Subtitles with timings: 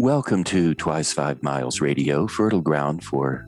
[0.00, 3.46] Welcome to Twice Five Miles Radio, fertile ground for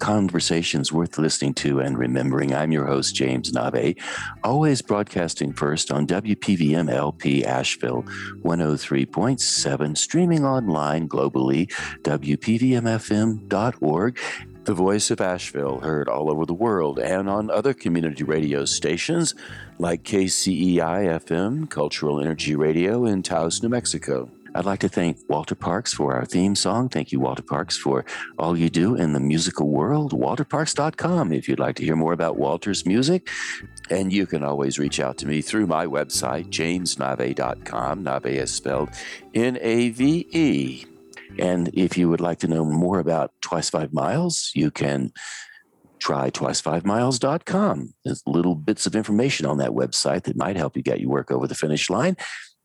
[0.00, 2.54] conversations worth listening to and remembering.
[2.54, 3.96] I'm your host, James Nave,
[4.42, 8.02] always broadcasting first on WPVM LP Asheville
[8.42, 11.72] 103.7, streaming online globally,
[12.02, 14.18] WPVMFM.org.
[14.64, 19.34] The voice of Asheville, heard all over the world and on other community radio stations
[19.78, 24.30] like KCEI FM, Cultural Energy Radio in Taos, New Mexico.
[24.54, 26.88] I'd like to thank Walter Parks for our theme song.
[26.88, 28.04] Thank you, Walter Parks, for
[28.38, 30.12] all you do in the musical world.
[30.12, 33.30] WalterParks.com if you'd like to hear more about Walter's music.
[33.90, 38.04] And you can always reach out to me through my website, jamesnave.com.
[38.04, 38.90] Nave is spelled
[39.34, 40.86] N A V E.
[41.36, 45.12] And if you would like to know more about Twice Five Miles, you can
[45.98, 47.94] try twice5miles.com.
[48.04, 51.30] There's little bits of information on that website that might help you get your work
[51.32, 52.16] over the finish line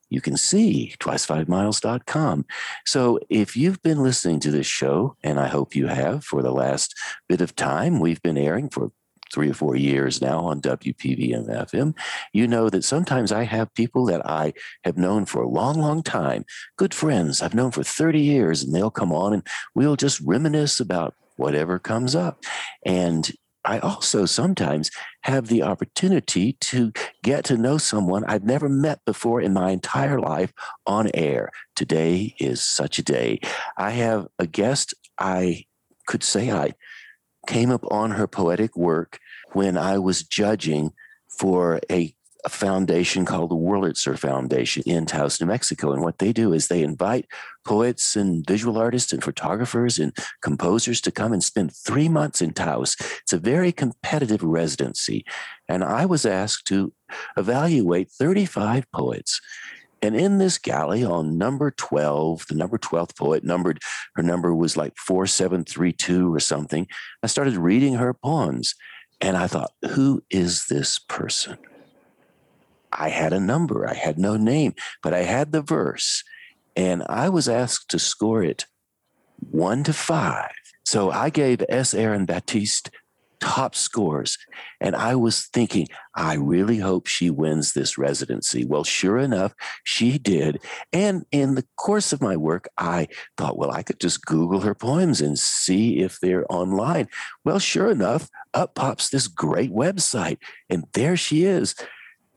[0.09, 2.45] you can see twice5miles.com.
[2.85, 6.51] So if you've been listening to this show, and I hope you have for the
[6.51, 6.95] last
[7.27, 8.91] bit of time, we've been airing for
[9.31, 11.95] three or four years now on WPVM FM,
[12.33, 16.03] you know that sometimes I have people that I have known for a long, long
[16.03, 16.45] time,
[16.77, 20.79] good friends I've known for 30 years, and they'll come on and we'll just reminisce
[20.79, 22.43] about whatever comes up.
[22.85, 23.31] And
[23.65, 24.89] I also sometimes
[25.21, 26.91] have the opportunity to
[27.23, 30.53] get to know someone I've never met before in my entire life
[30.85, 31.51] on air.
[31.75, 33.39] Today is such a day.
[33.77, 35.65] I have a guest I
[36.07, 36.73] could say I
[37.47, 39.19] came up on her poetic work
[39.53, 40.91] when I was judging
[41.27, 42.13] for a
[42.45, 45.91] a foundation called the Wurlitzer Foundation in Taos, New Mexico.
[45.91, 47.25] And what they do is they invite
[47.65, 52.53] poets and visual artists and photographers and composers to come and spend three months in
[52.53, 52.95] Taos.
[53.21, 55.25] It's a very competitive residency.
[55.67, 56.93] And I was asked to
[57.37, 59.41] evaluate 35 poets.
[60.01, 63.79] And in this galley on number 12, the number 12th poet numbered,
[64.15, 66.87] her number was like 4732 or something.
[67.21, 68.75] I started reading her poems
[69.19, 71.57] and I thought, who is this person?
[72.91, 74.73] I had a number, I had no name,
[75.03, 76.23] but I had the verse.
[76.75, 78.65] And I was asked to score it
[79.37, 80.51] one to five.
[80.85, 81.93] So I gave S.
[81.93, 82.89] Erin Batiste
[83.39, 84.37] top scores.
[84.81, 88.65] And I was thinking, I really hope she wins this residency.
[88.65, 90.59] Well, sure enough, she did.
[90.91, 93.07] And in the course of my work, I
[93.37, 97.07] thought, well, I could just Google her poems and see if they're online.
[97.45, 100.37] Well, sure enough, up pops this great website.
[100.69, 101.75] And there she is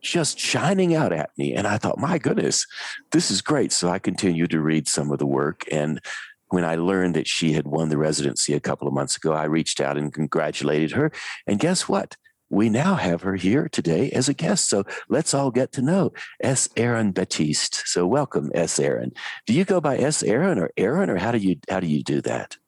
[0.03, 1.55] just shining out at me.
[1.55, 2.67] And I thought, my goodness,
[3.13, 3.73] this is great.
[3.73, 5.65] So I continued to read some of the work.
[5.71, 6.01] And
[6.49, 9.45] when I learned that she had won the residency a couple of months ago, I
[9.45, 11.11] reached out and congratulated her.
[11.47, 12.17] And guess what?
[12.51, 14.69] We now have her here today as a guest.
[14.69, 16.13] So let's all get to know
[16.43, 16.69] S.
[16.77, 17.83] Erin Batiste.
[17.87, 18.79] So welcome, S.
[18.79, 19.13] Erin.
[19.47, 20.23] Do you go by S.
[20.23, 22.59] Erin or Erin, or how do you how do you do that?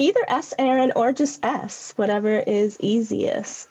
[0.00, 0.54] Either S.
[0.58, 3.66] Erin or just S, whatever is easiest.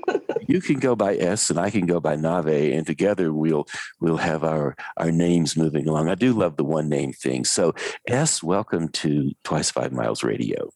[0.48, 3.66] you can go by S and I can go by Nave, and together we'll
[4.00, 6.08] we'll have our our names moving along.
[6.08, 7.44] I do love the one name thing.
[7.44, 7.74] So
[8.08, 10.70] S, welcome to Twice Five Miles Radio.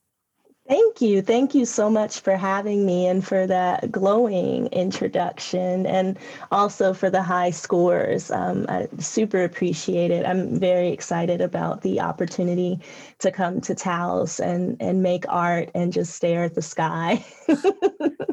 [0.69, 1.23] Thank you.
[1.23, 6.17] Thank you so much for having me and for that glowing introduction and
[6.53, 8.31] also for the high scores.
[8.31, 10.25] Um, I super appreciate it.
[10.25, 12.79] I'm very excited about the opportunity
[13.19, 17.25] to come to Taos and, and make art and just stare at the sky.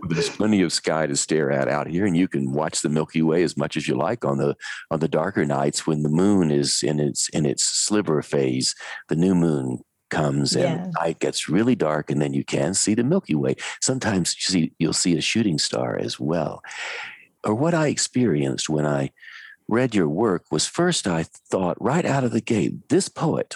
[0.09, 3.22] There's plenty of sky to stare at out here, and you can watch the Milky
[3.22, 4.56] Way as much as you like on the
[4.89, 8.73] on the darker nights when the moon is in its in its sliver phase.
[9.07, 10.91] The new moon comes and yeah.
[11.01, 13.55] night gets really dark and then you can see the milky way.
[13.81, 16.63] Sometimes you see you'll see a shooting star as well.
[17.43, 19.11] Or what i experienced when i
[19.67, 23.55] read your work was first i thought right out of the gate this poet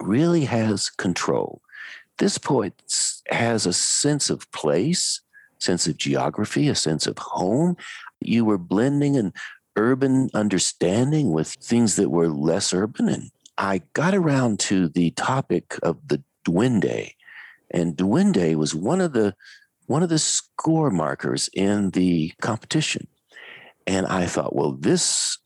[0.00, 1.62] really has control.
[2.18, 2.74] This poet
[3.30, 5.20] has a sense of place
[5.62, 7.76] sense of geography a sense of home.
[8.20, 9.32] You were blending an
[9.76, 15.78] urban understanding with things that were less urban and I got around to the topic
[15.82, 17.12] of the duende,
[17.70, 19.34] and duende was one of the
[19.86, 23.06] one of the score markers in the competition.
[23.86, 25.38] And I thought, well, this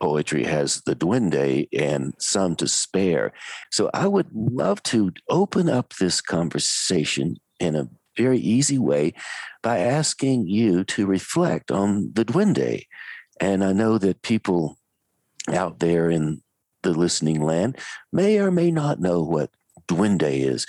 [0.00, 3.32] poetry has the duende and some to spare.
[3.70, 9.14] So I would love to open up this conversation in a very easy way
[9.62, 12.86] by asking you to reflect on the duende.
[13.40, 14.76] And I know that people
[15.48, 16.42] out there in
[16.82, 17.78] the listening land
[18.12, 19.50] may or may not know what
[19.88, 20.66] duende is,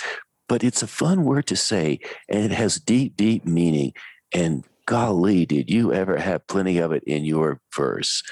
[0.47, 1.99] but it's a fun word to say
[2.29, 3.93] and it has deep, deep meaning.
[4.33, 8.23] And golly, did you ever have plenty of it in your verse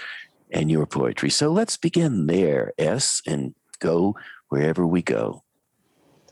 [0.52, 1.30] and your poetry?
[1.30, 4.16] So let's begin there, S, and go
[4.50, 5.44] wherever we go.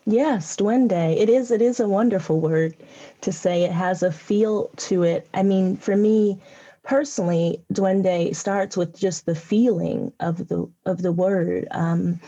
[0.05, 1.15] Yes, duende.
[1.17, 2.75] It is it is a wonderful word
[3.21, 3.63] to say.
[3.63, 5.27] It has a feel to it.
[5.35, 6.39] I mean, for me
[6.83, 11.67] personally, duende starts with just the feeling of the of the word.
[11.71, 12.19] Um,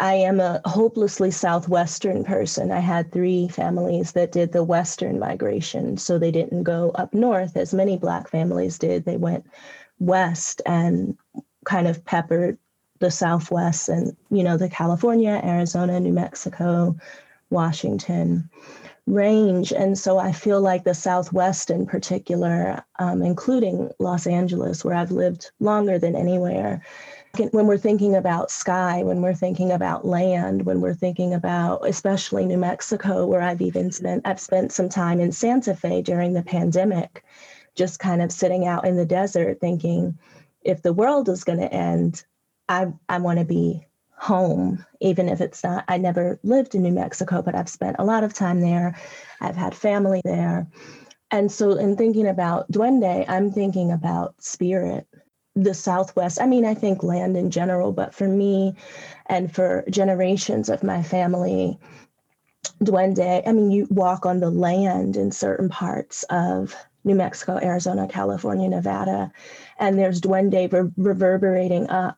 [0.00, 2.70] I am a hopelessly southwestern person.
[2.70, 7.56] I had three families that did the western migration, so they didn't go up north
[7.56, 9.04] as many black families did.
[9.04, 9.46] They went
[9.98, 11.16] west and
[11.64, 12.58] kind of peppered
[13.00, 16.96] the southwest and you know the California, Arizona, New Mexico,
[17.50, 18.48] Washington
[19.06, 19.72] range.
[19.72, 25.10] And so I feel like the Southwest in particular, um, including Los Angeles, where I've
[25.10, 26.82] lived longer than anywhere,
[27.50, 32.46] when we're thinking about sky, when we're thinking about land, when we're thinking about especially
[32.46, 36.42] New Mexico, where I've even spent I've spent some time in Santa Fe during the
[36.42, 37.24] pandemic,
[37.74, 40.16] just kind of sitting out in the desert thinking,
[40.62, 42.24] if the world is going to end,
[42.68, 43.84] I I want to be
[44.24, 48.04] home, even if it's not, I never lived in New Mexico, but I've spent a
[48.06, 48.96] lot of time there.
[49.42, 50.66] I've had family there.
[51.30, 55.06] And so, in thinking about Duende, I'm thinking about spirit,
[55.54, 56.40] the Southwest.
[56.40, 58.76] I mean, I think land in general, but for me
[59.26, 61.78] and for generations of my family,
[62.82, 66.74] Duende, I mean, you walk on the land in certain parts of
[67.04, 69.30] New Mexico, Arizona, California, Nevada,
[69.78, 72.16] and there's Duende re- reverberating up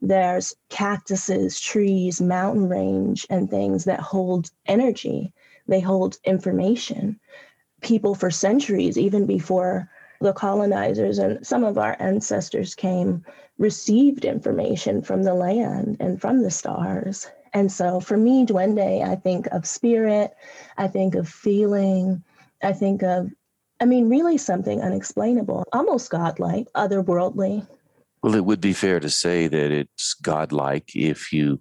[0.00, 5.32] there's cactuses, trees, mountain range, and things that hold energy.
[5.66, 7.18] They hold information.
[7.80, 9.90] People for centuries, even before
[10.20, 13.24] the colonizers and some of our ancestors came,
[13.58, 17.28] received information from the land and from the stars.
[17.52, 20.34] And so for me, Duende, I think of spirit,
[20.76, 22.22] I think of feeling,
[22.62, 23.30] I think of,
[23.80, 27.66] I mean, really something unexplainable, almost godlike, otherworldly.
[28.26, 31.60] Well, it would be fair to say that it's godlike if you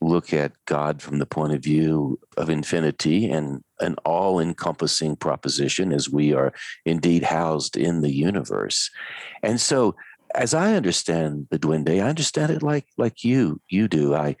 [0.00, 5.92] look at God from the point of view of infinity and an all encompassing proposition
[5.92, 6.52] as we are
[6.84, 8.90] indeed housed in the universe.
[9.44, 9.94] And so,
[10.34, 14.12] as I understand the Duende, I understand it like, like you, you do.
[14.12, 14.34] I,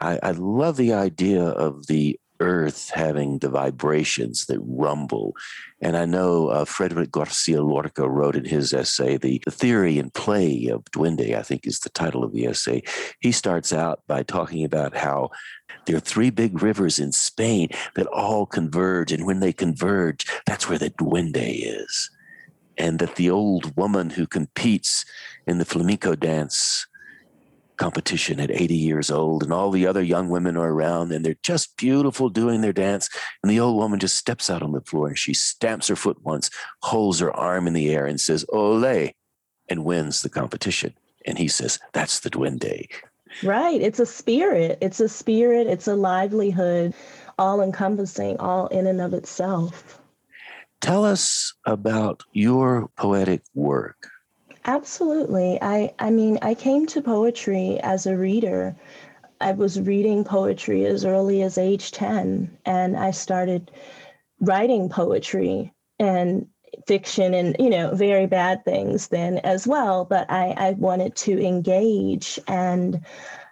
[0.00, 5.36] I, I love the idea of the earth having the vibrations that rumble.
[5.80, 10.12] And I know uh, Frederick Garcia Lorca wrote in his essay, the, the Theory and
[10.12, 12.82] Play of Duende, I think is the title of the essay.
[13.20, 15.30] He starts out by talking about how
[15.86, 19.12] there are three big rivers in Spain that all converge.
[19.12, 22.10] And when they converge, that's where the Duende is.
[22.76, 25.04] And that the old woman who competes
[25.46, 26.86] in the flamenco dance
[27.80, 31.36] competition at 80 years old, and all the other young women are around, and they're
[31.42, 33.08] just beautiful doing their dance.
[33.42, 36.22] And the old woman just steps out on the floor and she stamps her foot
[36.22, 36.50] once,
[36.82, 39.14] holds her arm in the air, and says, Ole,
[39.70, 40.92] and wins the competition.
[41.24, 42.86] And he says, That's the Duende.
[43.42, 43.80] Right.
[43.80, 44.76] It's a spirit.
[44.82, 45.66] It's a spirit.
[45.66, 46.92] It's a livelihood,
[47.38, 50.02] all encompassing, all in and of itself.
[50.82, 54.09] Tell us about your poetic work.
[54.64, 55.58] Absolutely.
[55.60, 58.74] I I mean, I came to poetry as a reader.
[59.40, 63.70] I was reading poetry as early as age 10 and I started
[64.40, 66.46] writing poetry and
[66.86, 71.44] fiction and you know very bad things then as well but I, I wanted to
[71.44, 73.00] engage and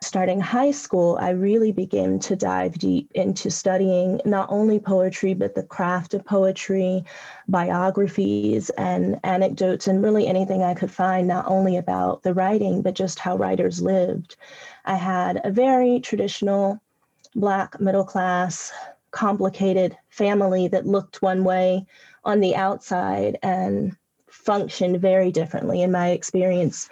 [0.02, 5.54] starting high school i really began to dive deep into studying not only poetry but
[5.54, 7.04] the craft of poetry
[7.48, 12.94] biographies and anecdotes and really anything i could find not only about the writing but
[12.94, 14.36] just how writers lived.
[14.84, 16.80] I had a very traditional
[17.34, 18.72] black middle class
[19.10, 21.86] complicated family that looked one way
[22.24, 23.96] on the outside and
[24.30, 25.82] functioned very differently.
[25.82, 26.88] And my experience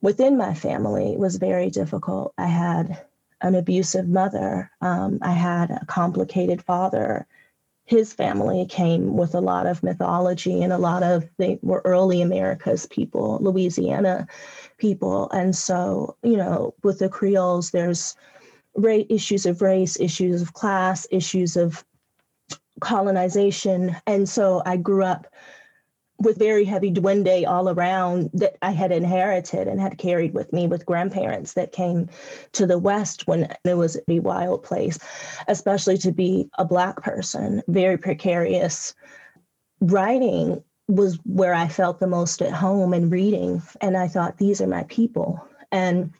[0.00, 2.32] within my family was very difficult.
[2.38, 3.04] I had
[3.42, 7.26] an abusive mother, um, I had a complicated father.
[7.84, 12.22] His family came with a lot of mythology and a lot of they were early
[12.22, 14.28] America's people, Louisiana
[14.76, 15.28] people.
[15.30, 18.14] And so, you know, with the Creoles, there's
[18.76, 21.84] race, issues of race, issues of class, issues of
[22.80, 23.96] colonization.
[24.06, 25.26] And so I grew up
[26.20, 30.66] with very heavy duende all around that I had inherited and had carried with me
[30.66, 32.08] with grandparents that came
[32.52, 34.98] to the West when it was a wild place,
[35.48, 38.94] especially to be a Black person, very precarious.
[39.80, 43.62] Writing was where I felt the most at home and reading.
[43.80, 45.42] And I thought, these are my people.
[45.72, 46.12] And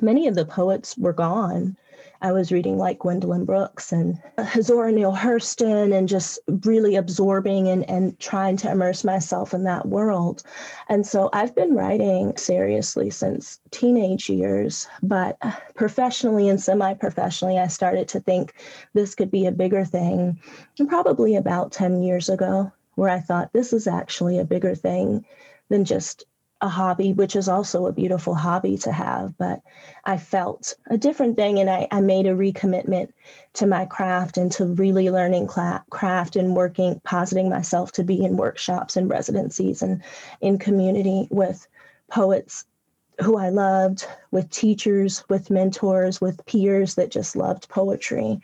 [0.00, 1.76] many of the poets were gone
[2.22, 7.66] I was reading like Gwendolyn Brooks and uh, Zora Neale Hurston and just really absorbing
[7.66, 10.44] and, and trying to immerse myself in that world.
[10.88, 17.58] And so I've been writing seriously since teenage years, but uh, professionally and semi professionally,
[17.58, 18.54] I started to think
[18.94, 20.40] this could be a bigger thing
[20.86, 25.26] probably about 10 years ago, where I thought this is actually a bigger thing
[25.70, 26.24] than just
[26.62, 29.36] a hobby, which is also a beautiful hobby to have.
[29.36, 29.60] But
[30.04, 33.12] I felt a different thing, and I, I made a recommitment
[33.54, 38.24] to my craft and to really learning cla- craft and working, positing myself to be
[38.24, 40.02] in workshops and residencies and
[40.40, 41.66] in community with
[42.08, 42.64] poets
[43.20, 48.40] who I loved, with teachers, with mentors, with peers that just loved poetry.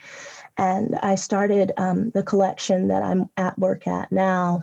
[0.56, 4.62] And I started um, the collection that I'm at work at now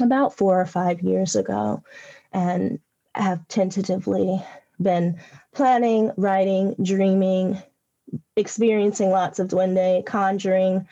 [0.00, 1.82] about four or five years ago
[2.36, 2.78] and
[3.14, 4.44] have tentatively
[4.80, 5.18] been
[5.54, 7.60] planning, writing, dreaming,
[8.36, 10.86] experiencing lots of duende, conjuring,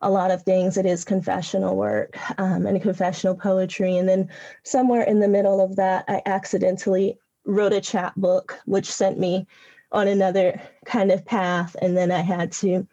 [0.00, 0.78] a lot of things.
[0.78, 3.98] It is confessional work um, and confessional poetry.
[3.98, 4.30] And then
[4.62, 9.46] somewhere in the middle of that, I accidentally wrote a chapbook, which sent me
[9.92, 11.76] on another kind of path.
[11.82, 12.86] And then I had to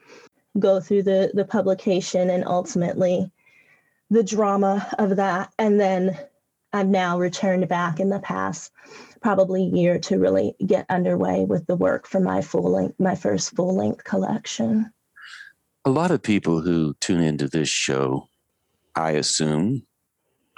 [0.60, 3.31] go through the, the publication and ultimately
[4.10, 5.53] the drama of that.
[5.57, 6.17] And then
[6.74, 8.72] I've now returned back in the past
[9.22, 13.56] probably year to really get underway with the work for my full length, my first
[13.56, 14.92] full length collection.
[15.86, 18.27] A lot of people who tune into this show,
[18.96, 19.84] I assume,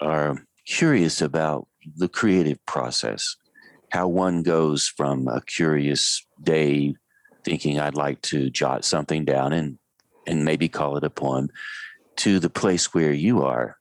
[0.02, 1.68] are curious about
[1.98, 3.36] the creative process,
[3.90, 6.96] how one goes from a curious day
[7.44, 9.78] thinking I'd like to jot something down and
[10.28, 11.50] and maybe call it a poem
[12.16, 13.78] to the place where you are,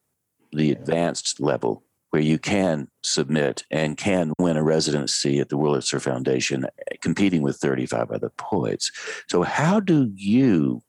[0.52, 1.83] the advanced level
[2.14, 6.68] where you can submit and can win a residency at the Wurlitzer Foundation, uh,
[7.02, 8.92] competing with 35 other poets.
[9.28, 10.84] So, how do you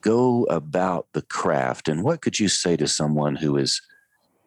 [0.00, 3.80] go about the craft, and what could you say to someone who is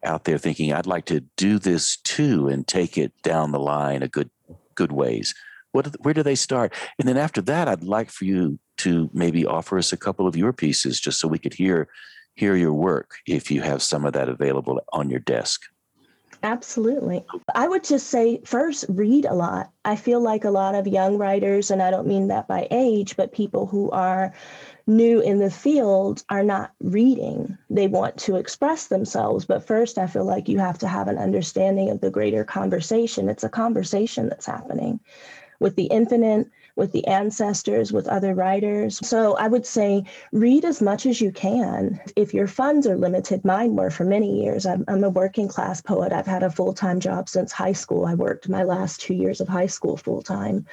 [0.04, 4.02] out there thinking, "I'd like to do this too," and take it down the line
[4.02, 4.28] a good
[4.74, 5.34] good ways?
[5.70, 6.74] What, where do they start?
[6.98, 10.36] And then after that, I'd like for you to maybe offer us a couple of
[10.36, 11.88] your pieces, just so we could hear
[12.34, 15.71] hear your work if you have some of that available on your desk.
[16.44, 17.24] Absolutely.
[17.54, 19.70] I would just say first, read a lot.
[19.84, 23.16] I feel like a lot of young writers, and I don't mean that by age,
[23.16, 24.32] but people who are
[24.88, 27.56] new in the field are not reading.
[27.70, 29.44] They want to express themselves.
[29.44, 33.28] But first, I feel like you have to have an understanding of the greater conversation.
[33.28, 34.98] It's a conversation that's happening
[35.60, 38.98] with the infinite, with the ancestors, with other writers.
[39.06, 42.00] So I would say read as much as you can.
[42.16, 44.64] If your funds are limited, mine were for many years.
[44.64, 46.12] I'm, I'm a working class poet.
[46.12, 48.06] I've had a full time job since high school.
[48.06, 50.66] I worked my last two years of high school full time.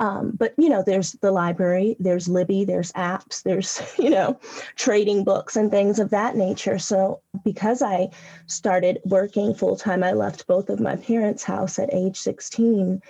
[0.00, 4.38] Um, but, you know, there's the library, there's Libby, there's apps, there's, you know,
[4.76, 6.78] trading books and things of that nature.
[6.78, 8.08] So because I
[8.46, 13.00] started working full time, I left both of my parents' house at age 16.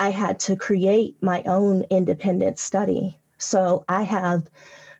[0.00, 3.18] I had to create my own independent study.
[3.36, 4.48] So I have,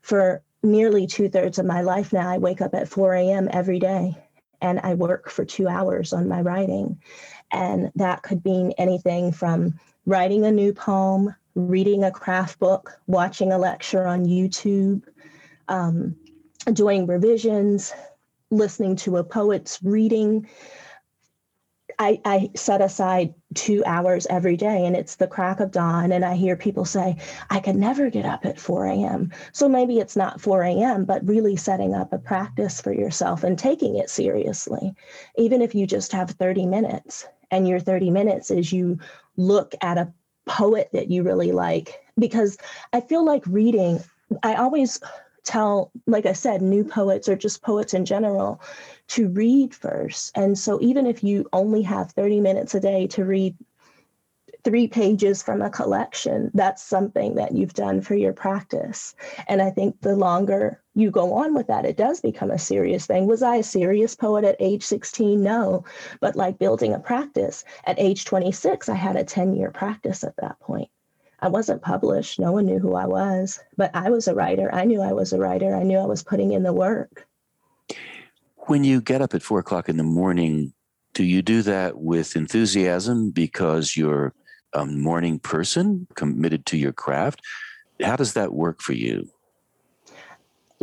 [0.02, 3.48] for nearly two thirds of my life now, I wake up at 4 a.m.
[3.50, 4.14] every day
[4.60, 7.00] and I work for two hours on my writing.
[7.50, 13.52] And that could mean anything from writing a new poem, reading a craft book, watching
[13.52, 15.02] a lecture on YouTube,
[15.68, 16.14] um,
[16.74, 17.94] doing revisions,
[18.50, 20.46] listening to a poet's reading,
[22.00, 26.12] I, I set aside two hours every day and it's the crack of dawn.
[26.12, 27.18] And I hear people say,
[27.50, 29.30] I could never get up at 4 a.m.
[29.52, 33.58] So maybe it's not 4 a.m., but really setting up a practice for yourself and
[33.58, 34.94] taking it seriously.
[35.36, 38.98] Even if you just have 30 minutes and your 30 minutes is you
[39.36, 40.10] look at a
[40.46, 42.00] poet that you really like.
[42.18, 42.56] Because
[42.94, 44.00] I feel like reading,
[44.42, 44.98] I always
[45.50, 48.62] tell, like I said, new poets or just poets in general
[49.08, 50.30] to read first.
[50.36, 53.56] And so even if you only have 30 minutes a day to read
[54.62, 59.16] three pages from a collection, that's something that you've done for your practice.
[59.48, 63.06] And I think the longer you go on with that, it does become a serious
[63.06, 63.26] thing.
[63.26, 65.42] Was I a serious poet at age 16?
[65.42, 65.84] No.
[66.20, 70.36] But like building a practice at age 26, I had a 10 year practice at
[70.36, 70.90] that point.
[71.42, 72.38] I wasn't published.
[72.38, 74.72] No one knew who I was, but I was a writer.
[74.74, 75.74] I knew I was a writer.
[75.74, 77.26] I knew I was putting in the work.
[78.66, 80.72] When you get up at four o'clock in the morning,
[81.14, 84.34] do you do that with enthusiasm because you're
[84.72, 87.40] a morning person committed to your craft?
[88.02, 89.28] How does that work for you?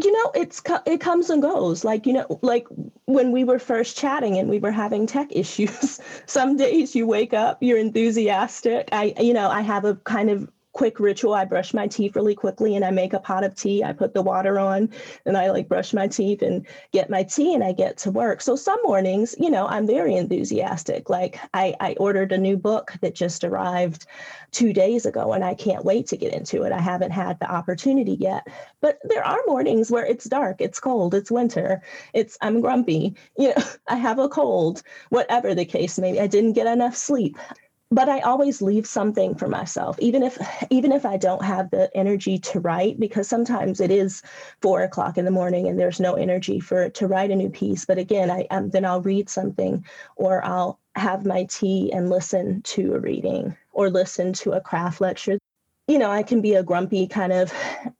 [0.04, 1.84] You know it's it comes and goes.
[1.84, 2.68] Like you know like
[3.06, 7.34] when we were first chatting and we were having tech issues some days you wake
[7.34, 8.90] up you're enthusiastic.
[8.92, 11.34] I you know i have a kind of quick ritual.
[11.34, 13.84] I brush my teeth really quickly and I make a pot of tea.
[13.84, 14.92] I put the water on
[15.26, 18.42] and I like brush my teeth and get my tea and I get to work.
[18.42, 21.10] So some mornings, you know, I'm very enthusiastic.
[21.10, 24.06] Like I, I ordered a new book that just arrived
[24.52, 26.72] two days ago and I can't wait to get into it.
[26.72, 28.46] I haven't had the opportunity yet.
[28.80, 31.82] But there are mornings where it's dark, it's cold, it's winter,
[32.14, 36.22] it's I'm grumpy, you know, I have a cold, whatever the case may be.
[36.22, 37.36] I didn't get enough sleep
[37.92, 40.38] but i always leave something for myself even if
[40.70, 44.22] even if i don't have the energy to write because sometimes it is
[44.62, 47.86] four o'clock in the morning and there's no energy for to write a new piece.
[47.86, 52.62] But again i um, then i'll read something or i'll have my tea and listen
[52.64, 55.38] to a reading or listen to a craft lecture
[55.88, 57.54] you know, I can be a grumpy kind of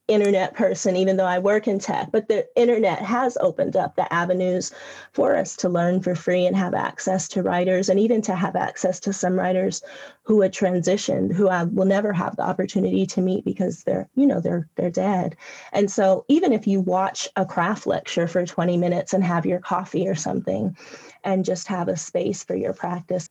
[0.10, 4.12] internet person, even though I work in tech, but the internet has opened up the
[4.14, 4.74] avenues
[5.14, 8.58] for us to learn for free and have access to writers and even to have
[8.58, 9.82] access to some writers
[10.24, 14.28] who had transitioned, who I will never have the opportunity to meet because they're, you
[14.28, 15.38] know, they're they're dead.
[15.72, 19.60] And so even if you watch a craft lecture for 20 minutes and have your
[19.60, 20.76] coffee or something
[21.24, 23.30] and just have a space for your practice,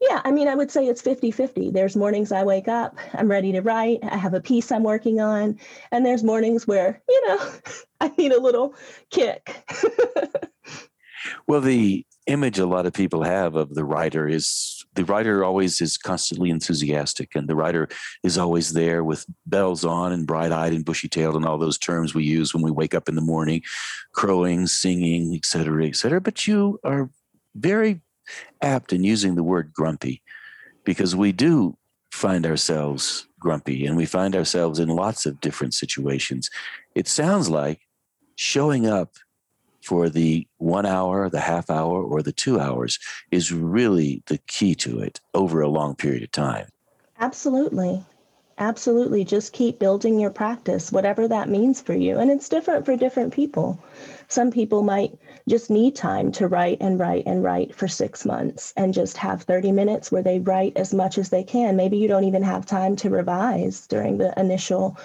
[0.00, 1.70] yeah, I mean, I would say it's 50 50.
[1.70, 5.20] There's mornings I wake up, I'm ready to write, I have a piece I'm working
[5.20, 5.58] on.
[5.90, 7.52] And there's mornings where, you know,
[8.00, 8.74] I need a little
[9.10, 9.64] kick.
[11.48, 15.80] well, the image a lot of people have of the writer is the writer always
[15.80, 17.88] is constantly enthusiastic, and the writer
[18.22, 21.78] is always there with bells on and bright eyed and bushy tailed and all those
[21.78, 23.62] terms we use when we wake up in the morning,
[24.12, 26.20] crowing, singing, et cetera, et cetera.
[26.20, 27.10] But you are
[27.54, 28.00] very
[28.62, 30.22] apt in using the word grumpy
[30.84, 31.76] because we do
[32.10, 36.50] find ourselves grumpy and we find ourselves in lots of different situations.
[36.94, 37.80] It sounds like
[38.36, 39.14] showing up
[39.82, 42.98] for the one hour, the half hour, or the two hours
[43.30, 46.66] is really the key to it over a long period of time.
[47.18, 48.04] Absolutely.
[48.58, 49.24] Absolutely.
[49.24, 52.18] Just keep building your practice, whatever that means for you.
[52.18, 53.82] And it's different for different people.
[54.26, 55.16] Some people might
[55.48, 59.42] just need time to write and write and write for six months and just have
[59.42, 61.76] 30 minutes where they write as much as they can.
[61.76, 64.98] Maybe you don't even have time to revise during the initial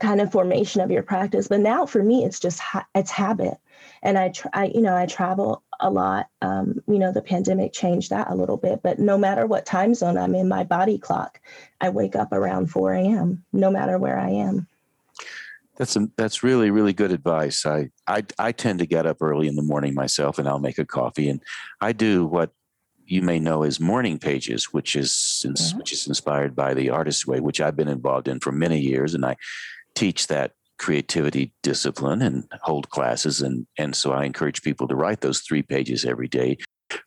[0.00, 1.48] kind of formation of your practice.
[1.48, 3.58] But now for me, it's just, ha- it's habit.
[4.02, 6.28] And I, try, you know, I travel a lot.
[6.42, 9.94] Um, you know, the pandemic changed that a little bit, but no matter what time
[9.94, 11.40] zone I'm in, my body clock,
[11.80, 14.66] I wake up around 4 a.m., no matter where I am.
[15.76, 17.64] That's a, that's really really good advice.
[17.64, 20.78] I, I I tend to get up early in the morning myself, and I'll make
[20.78, 21.40] a coffee, and
[21.80, 22.50] I do what
[23.06, 25.12] you may know as morning pages, which is
[25.46, 25.78] mm-hmm.
[25.78, 29.14] which is inspired by the Artist Way, which I've been involved in for many years,
[29.14, 29.36] and I
[29.94, 35.20] teach that creativity discipline and hold classes and and so I encourage people to write
[35.20, 36.58] those 3 pages every day.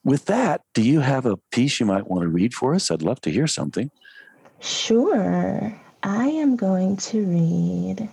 [0.03, 2.91] With that, do you have a piece you might want to read for us?
[2.91, 3.89] I'd love to hear something.
[4.60, 5.73] Sure.
[6.03, 8.10] I am going to read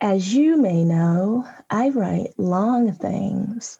[0.00, 3.78] As you may know, I write long things.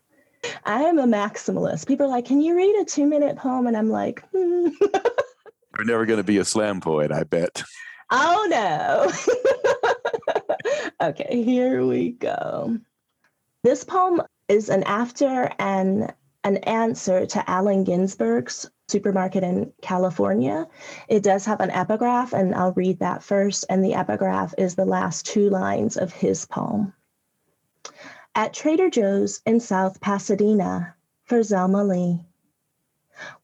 [0.64, 1.86] I am a maximalist.
[1.88, 4.68] People are like, "Can you read a 2-minute poem?" and I'm like, hmm.
[5.76, 7.62] You're never going to be a slam poet, I bet.
[8.10, 9.10] Oh no.
[11.02, 12.78] okay, here we go.
[13.62, 16.12] This poem is an after and
[16.44, 20.66] an answer to Allen Ginsberg's Supermarket in California.
[21.08, 23.64] It does have an epigraph, and I'll read that first.
[23.68, 26.92] And the epigraph is the last two lines of his poem.
[28.34, 32.20] At Trader Joe's in South Pasadena for Zelma Lee.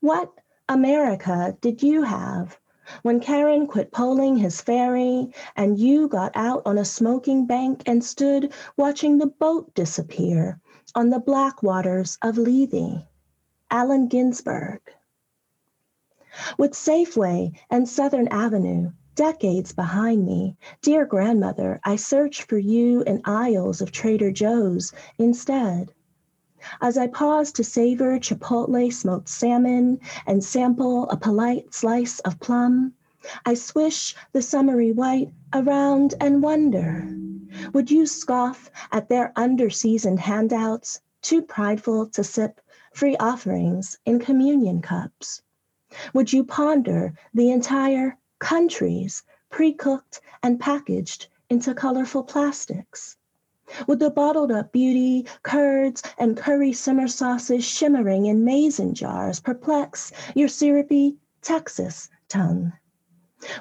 [0.01, 0.33] What
[0.69, 2.59] America did you have
[3.03, 8.03] when Charon quit poling his ferry and you got out on a smoking bank and
[8.03, 10.61] stood watching the boat disappear
[10.95, 13.03] on the black waters of Lethe.
[13.71, 14.81] Allen Ginsberg.
[16.57, 23.21] With Safeway and Southern Avenue decades behind me, dear grandmother, I search for you in
[23.25, 25.93] aisles of Trader Joe's instead.
[26.83, 32.93] As I pause to savor Chipotle smoked salmon and sample a polite slice of plum,
[33.47, 37.09] I swish the summery white around and wonder
[37.73, 42.61] would you scoff at their underseasoned handouts, too prideful to sip
[42.93, 45.41] free offerings in communion cups?
[46.13, 53.17] Would you ponder the entire countries pre cooked and packaged into colorful plastics?
[53.87, 60.13] With the bottled up beauty, curds, and curry simmer sauces shimmering in mason jars perplex
[60.35, 62.73] your syrupy Texas tongue?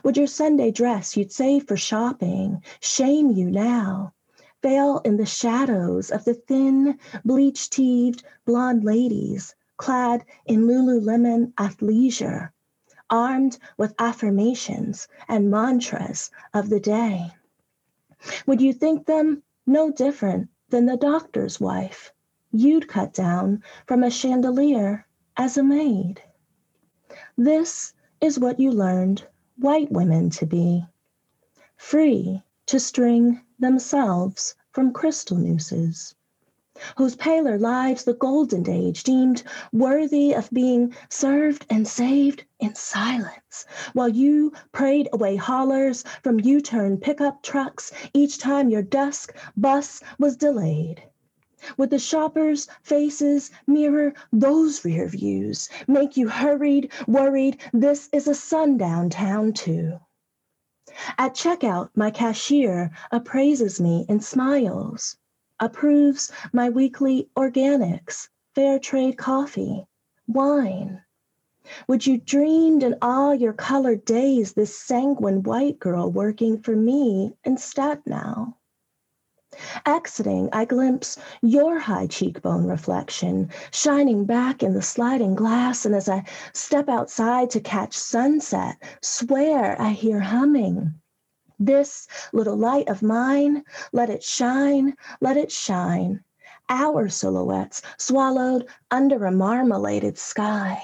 [0.04, 4.14] Would your Sunday dress you'd save for shopping shame you now?
[4.62, 12.50] Fail in the shadows of the thin, bleach teeved blonde ladies clad in Lululemon athleisure,
[13.10, 17.32] armed with affirmations and mantras of the day.
[18.48, 22.12] Would you think them no different than the doctor's wife.
[22.52, 26.22] You'd cut down from a chandelier as a maid?
[27.38, 29.28] This is what you learned
[29.58, 30.88] white women to be.
[31.76, 36.16] Free to string themselves from crystal nooses
[36.96, 39.42] whose paler lives the golden age deemed
[39.74, 46.62] worthy of being served and saved in silence, while you prayed away hollers from U
[46.62, 51.02] turn pickup trucks each time your dusk bus was delayed.
[51.78, 58.36] Would the shoppers' faces mirror those rear views, make you hurried, worried, this is a
[58.36, 60.00] sundown town too?
[61.18, 65.18] At checkout, my cashier appraises me and smiles
[65.60, 69.86] approves my weekly organics, fair trade coffee,
[70.28, 71.02] wine.
[71.88, 77.36] Would you dreamed in all your colored days this sanguine white girl working for me
[77.44, 78.58] instead now?
[79.86, 86.08] Exiting, I glimpse your high cheekbone reflection shining back in the sliding glass, and as
[86.08, 90.94] I step outside to catch sunset, swear I hear humming
[91.60, 96.24] this little light of mine, let it shine, let it shine.
[96.70, 100.82] Our silhouettes swallowed under a marmaladed sky.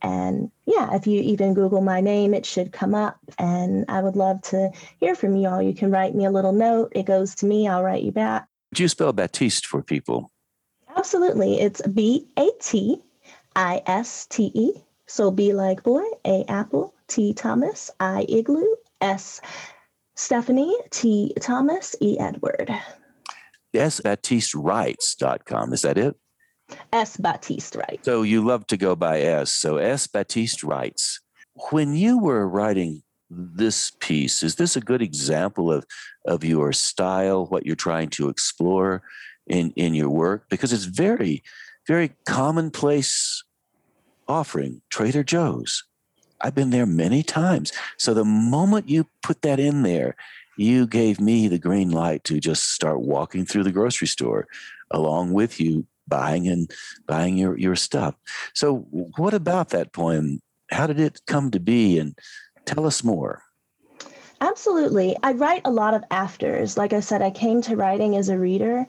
[0.01, 3.17] And yeah, if you even Google my name, it should come up.
[3.39, 5.62] And I would love to hear from you all.
[5.62, 6.91] You can write me a little note.
[6.95, 8.47] It goes to me, I'll write you back.
[8.73, 10.31] Do you spell Batiste for people?
[10.95, 11.60] Absolutely.
[11.60, 13.01] It's B A T
[13.55, 14.73] I S T E.
[15.07, 19.41] So B like boy, A apple, T Thomas, I igloo, S
[20.15, 22.75] Stephanie, T Thomas, E Edward.
[23.71, 25.73] Yes, BatisteWrites.com.
[25.73, 26.15] Is that it?
[26.93, 27.17] S.
[27.17, 27.99] Batiste Wright.
[28.03, 29.51] So you love to go by S.
[29.51, 30.08] So S.
[30.08, 31.19] Batiste Writes.
[31.71, 35.86] When you were writing this piece, is this a good example of,
[36.25, 39.01] of your style, what you're trying to explore
[39.47, 40.49] in, in your work?
[40.49, 41.43] Because it's very,
[41.88, 43.43] very commonplace
[44.27, 45.84] offering, Trader Joe's.
[46.39, 47.71] I've been there many times.
[47.97, 50.15] So the moment you put that in there,
[50.58, 54.47] you gave me the green light to just start walking through the grocery store
[54.91, 56.72] along with you buying and
[57.08, 58.15] buying your, your stuff.
[58.54, 58.80] So,
[59.17, 60.39] what about that poem?
[60.72, 62.00] How did it come to be?
[62.00, 62.17] And
[62.65, 63.41] tell us more.
[64.39, 65.17] Absolutely.
[65.24, 66.78] I write a lot of afters.
[66.78, 68.86] Like I said, I came to writing as a reader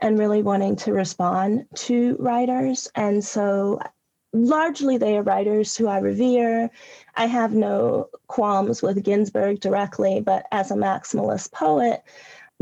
[0.00, 2.88] and really wanting to respond to writers.
[2.94, 3.80] And so
[4.32, 6.70] largely they are writers who I revere.
[7.16, 12.02] I have no qualms with Ginsberg directly, but as a maximalist poet,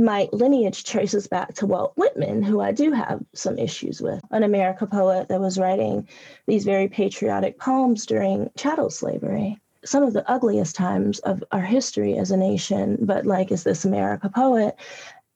[0.01, 4.43] my lineage traces back to Walt Whitman, who I do have some issues with, an
[4.43, 6.09] America poet that was writing
[6.47, 9.59] these very patriotic poems during chattel slavery.
[9.85, 13.85] Some of the ugliest times of our history as a nation, but like is this
[13.85, 14.77] America poet.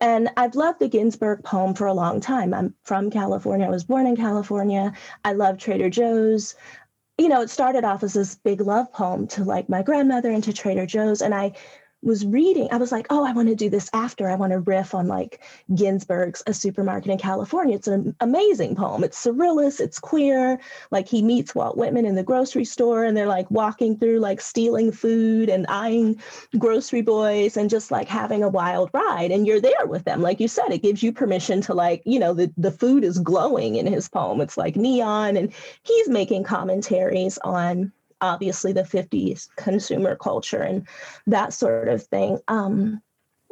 [0.01, 2.53] And I've loved the Ginsberg poem for a long time.
[2.53, 3.67] I'm from California.
[3.67, 4.93] I was born in California.
[5.25, 6.55] I love Trader Joe's
[7.19, 10.43] you know, it started off as this big love poem to like my grandmother and
[10.43, 11.23] to Trader Joe's.
[11.23, 11.53] And I
[12.05, 14.29] was reading, I was like, oh, I want to do this after.
[14.29, 15.41] I want to riff on like
[15.75, 17.77] Ginsberg's A Supermarket in California.
[17.77, 19.03] It's an amazing poem.
[19.03, 20.61] It's surrealist, it's queer.
[20.91, 24.41] Like he meets Walt Whitman in the grocery store and they're like walking through like
[24.41, 26.21] stealing food and eyeing
[26.59, 29.31] grocery boys and just like having a wild ride.
[29.31, 30.21] And you're there with them.
[30.21, 33.19] Like you said, it gives you permission to like, you know, the, the food is
[33.19, 34.41] glowing in his poem.
[34.41, 40.87] It's like neon and he's making commentaries on obviously the 50s consumer culture and
[41.27, 42.39] that sort of thing.
[42.49, 43.03] Um,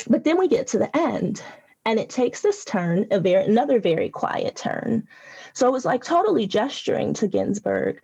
[0.09, 1.43] but then we get to the end
[1.85, 5.07] and it takes this turn, a very another very quiet turn.
[5.53, 8.01] So it was like totally gesturing to Ginsberg.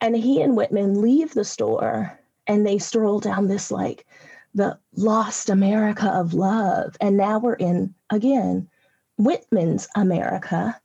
[0.00, 4.06] And he and Whitman leave the store and they stroll down this like
[4.54, 6.96] the lost America of love.
[7.00, 8.68] And now we're in again
[9.16, 10.78] Whitman's America,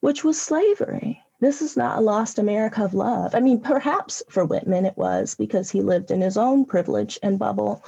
[0.00, 1.22] which was slavery.
[1.40, 3.34] This is not a lost America of love.
[3.34, 7.38] I mean, perhaps for Whitman it was because he lived in his own privilege and
[7.38, 7.84] bubble.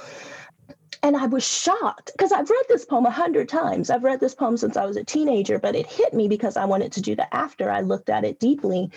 [1.03, 3.89] And I was shocked because I've read this poem a hundred times.
[3.89, 6.65] I've read this poem since I was a teenager, but it hit me because I
[6.65, 7.69] wanted to do the after.
[7.69, 8.89] I looked at it deeply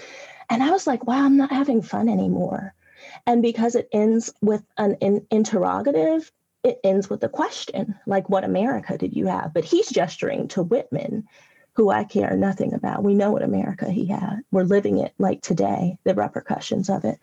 [0.49, 2.75] and I was like, wow, I'm not having fun anymore.
[3.27, 6.31] And because it ends with an in- interrogative,
[6.63, 9.53] it ends with a question like, what America did you have?
[9.53, 11.27] But he's gesturing to Whitman,
[11.77, 13.05] who I care nothing about.
[13.05, 14.41] We know what America he had.
[14.51, 17.19] We're living it like today, the repercussions of it.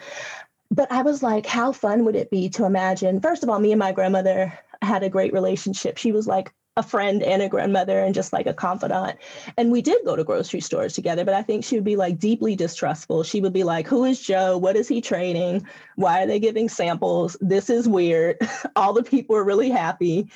[0.69, 3.19] But I was like, how fun would it be to imagine?
[3.19, 5.97] First of all, me and my grandmother had a great relationship.
[5.97, 9.19] She was like a friend and a grandmother and just like a confidant.
[9.57, 12.17] And we did go to grocery stores together, but I think she would be like
[12.17, 13.21] deeply distrustful.
[13.21, 14.57] She would be like, Who is Joe?
[14.57, 15.67] What is he trading?
[15.97, 17.38] Why are they giving samples?
[17.41, 18.38] This is weird.
[18.75, 20.27] All the people are really happy.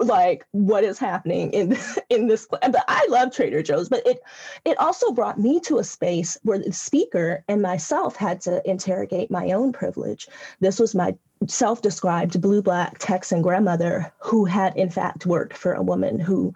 [0.00, 1.78] Like, what is happening in
[2.10, 2.48] in this?
[2.50, 4.20] But I love Trader Joe's, but it
[4.64, 9.30] it also brought me to a space where the speaker and myself had to interrogate
[9.30, 10.26] my own privilege.
[10.58, 11.14] This was my
[11.48, 16.54] self described blue black Texan grandmother who had, in fact, worked for a woman who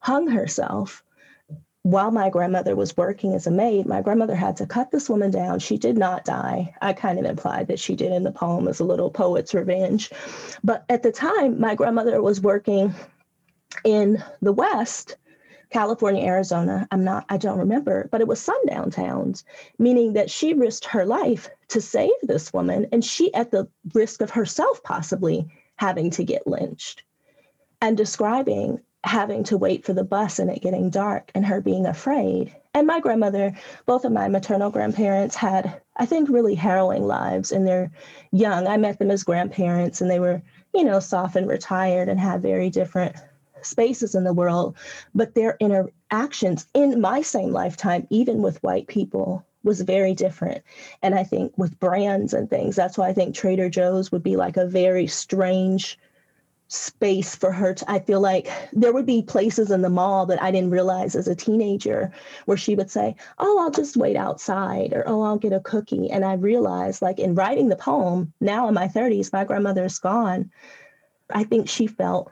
[0.00, 1.02] hung herself.
[1.82, 5.30] While my grandmother was working as a maid, my grandmother had to cut this woman
[5.30, 5.58] down.
[5.60, 6.74] She did not die.
[6.82, 10.10] I kind of implied that she did in the poem as a little poet's revenge.
[10.62, 12.94] But at the time, my grandmother was working
[13.84, 15.16] in the West
[15.70, 16.86] California, Arizona.
[16.90, 19.44] I'm not, I don't remember, but it was sundown towns,
[19.78, 24.20] meaning that she risked her life to save this woman, and she at the risk
[24.20, 27.02] of herself possibly having to get lynched.
[27.80, 31.86] And describing having to wait for the bus and it getting dark and her being
[31.86, 32.54] afraid.
[32.74, 33.54] And my grandmother,
[33.86, 37.90] both of my maternal grandparents had, I think, really harrowing lives and they're
[38.32, 38.66] young.
[38.66, 40.42] I met them as grandparents and they were,
[40.74, 43.16] you know, soft and retired and had very different
[43.62, 44.76] spaces in the world,
[45.14, 50.62] but their interactions in my same lifetime, even with white people, was very different.
[51.02, 54.36] And I think with brands and things, that's why I think Trader Joe's would be
[54.36, 55.98] like a very strange
[56.68, 60.42] space for her to I feel like there would be places in the mall that
[60.42, 62.12] I didn't realize as a teenager
[62.44, 66.10] where she would say, "Oh, I'll just wait outside," or "Oh, I'll get a cookie."
[66.10, 69.98] And I realized like in writing the poem, now in my 30s, my grandmother is
[69.98, 70.50] gone.
[71.32, 72.30] I think she felt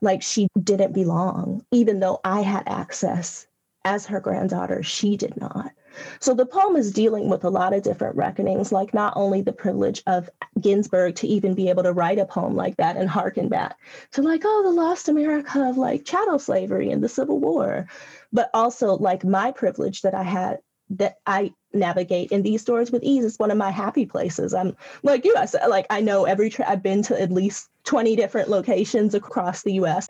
[0.00, 3.46] like she didn't belong, even though I had access
[3.84, 5.72] as her granddaughter, she did not.
[6.20, 9.52] So the poem is dealing with a lot of different reckonings, like not only the
[9.52, 13.48] privilege of Ginsberg to even be able to write a poem like that and harken
[13.48, 13.76] back
[14.12, 17.88] to like, oh, the lost America of like chattel slavery and the Civil War,
[18.32, 20.58] but also like my privilege that I had
[20.90, 23.24] that I navigate in these stores with ease.
[23.24, 24.54] It's one of my happy places.
[24.54, 27.68] I'm like you, I said, like I know every tra- I've been to at least
[27.84, 30.08] 20 different locations across the US.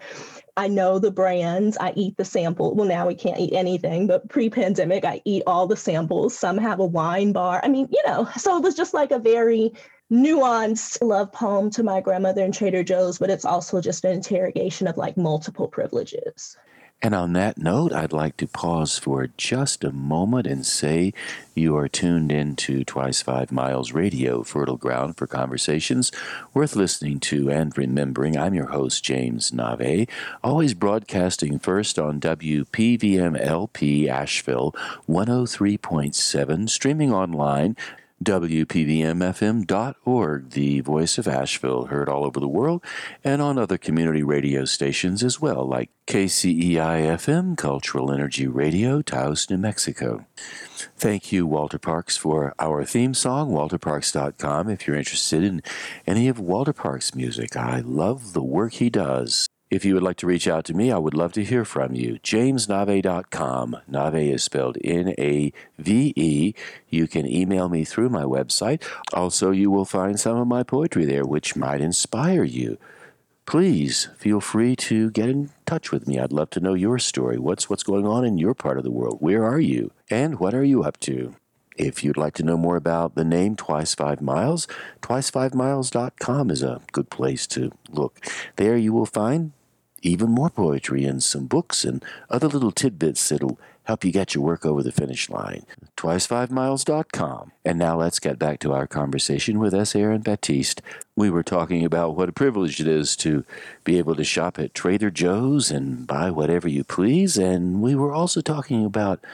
[0.57, 1.77] I know the brands.
[1.81, 2.75] I eat the sample.
[2.75, 6.37] Well, now we can't eat anything, but pre-pandemic, I eat all the samples.
[6.37, 7.61] Some have a wine bar.
[7.62, 9.73] I mean, you know, so it was just like a very
[10.11, 14.87] nuanced love poem to my grandmother and Trader Joe's, but it's also just an interrogation
[14.87, 16.57] of like multiple privileges.
[17.01, 21.15] And on that note, I'd like to pause for just a moment and say
[21.55, 26.11] you are tuned in to Twice Five Miles Radio, fertile ground for conversations
[26.53, 28.37] worth listening to and remembering.
[28.37, 30.09] I'm your host, James Nave,
[30.43, 34.75] always broadcasting first on WPVMLP Asheville
[35.09, 37.77] 103.7, streaming online
[38.22, 42.85] WPVMFM.org, the voice of Asheville, heard all over the world
[43.22, 49.48] and on other community radio stations as well, like KCEI FM, Cultural Energy Radio, Taos,
[49.48, 50.26] New Mexico.
[50.96, 54.68] Thank you, Walter Parks, for our theme song, walterparks.com.
[54.68, 55.62] If you're interested in
[56.07, 59.48] any of Walter Parks' music, I love the work he does.
[59.70, 61.94] If you would like to reach out to me, I would love to hear from
[61.94, 62.18] you.
[62.22, 63.76] JamesNave.com.
[63.87, 66.54] Nave is spelled N A V E.
[66.88, 68.83] You can email me through my website.
[69.12, 72.78] Also, you will find some of my poetry there, which might inspire you.
[73.44, 76.18] Please feel free to get in touch with me.
[76.18, 77.38] I'd love to know your story.
[77.38, 79.18] What's what's going on in your part of the world?
[79.20, 79.90] Where are you?
[80.09, 81.35] And what are you up to?
[81.76, 84.66] If you'd like to know more about the name Twice Five Miles,
[85.02, 88.18] twice5miles.com is a good place to look.
[88.57, 89.52] There you will find
[90.03, 94.45] even more poetry and some books and other little tidbits that'll help you get your
[94.45, 95.65] work over the finish line.
[95.97, 97.53] Twice5miles.com.
[97.65, 99.97] And now let's get back to our conversation with S.
[99.97, 100.83] Erin Batiste.
[101.17, 103.47] We were talking about what a privilege it is to
[103.85, 107.39] be able to shop at Trader Joe's and buy whatever you please.
[107.39, 109.25] And we were also talking about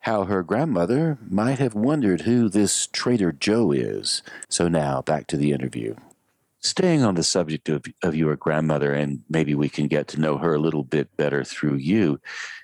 [0.00, 4.22] how her grandmother might have wondered who this Trader Joe is.
[4.48, 5.96] So now back to the interview.
[6.64, 10.38] Staying on the subject of, of your grandmother, and maybe we can get to know
[10.38, 12.18] her a little bit better through you.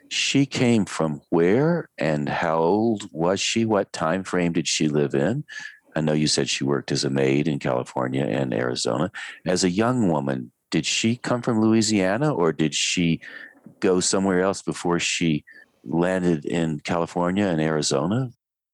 [0.08, 3.66] She came from where and how old was she?
[3.66, 5.44] What time frame did she live in?
[5.94, 9.12] I know you said she worked as a maid in California and Arizona.
[9.44, 13.20] As a young woman, did she come from Louisiana or did she
[13.80, 15.44] go somewhere else before she
[15.84, 18.30] landed in California and Arizona?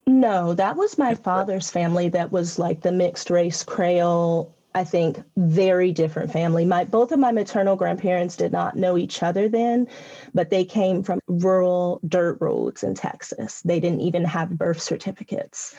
[0.07, 5.19] No, that was my father's family that was like the mixed race Creole I think
[5.39, 6.67] very different family.
[6.67, 9.89] My both of my maternal grandparents did not know each other then,
[10.35, 13.63] but they came from rural dirt roads in Texas.
[13.63, 15.75] They didn't even have birth certificates.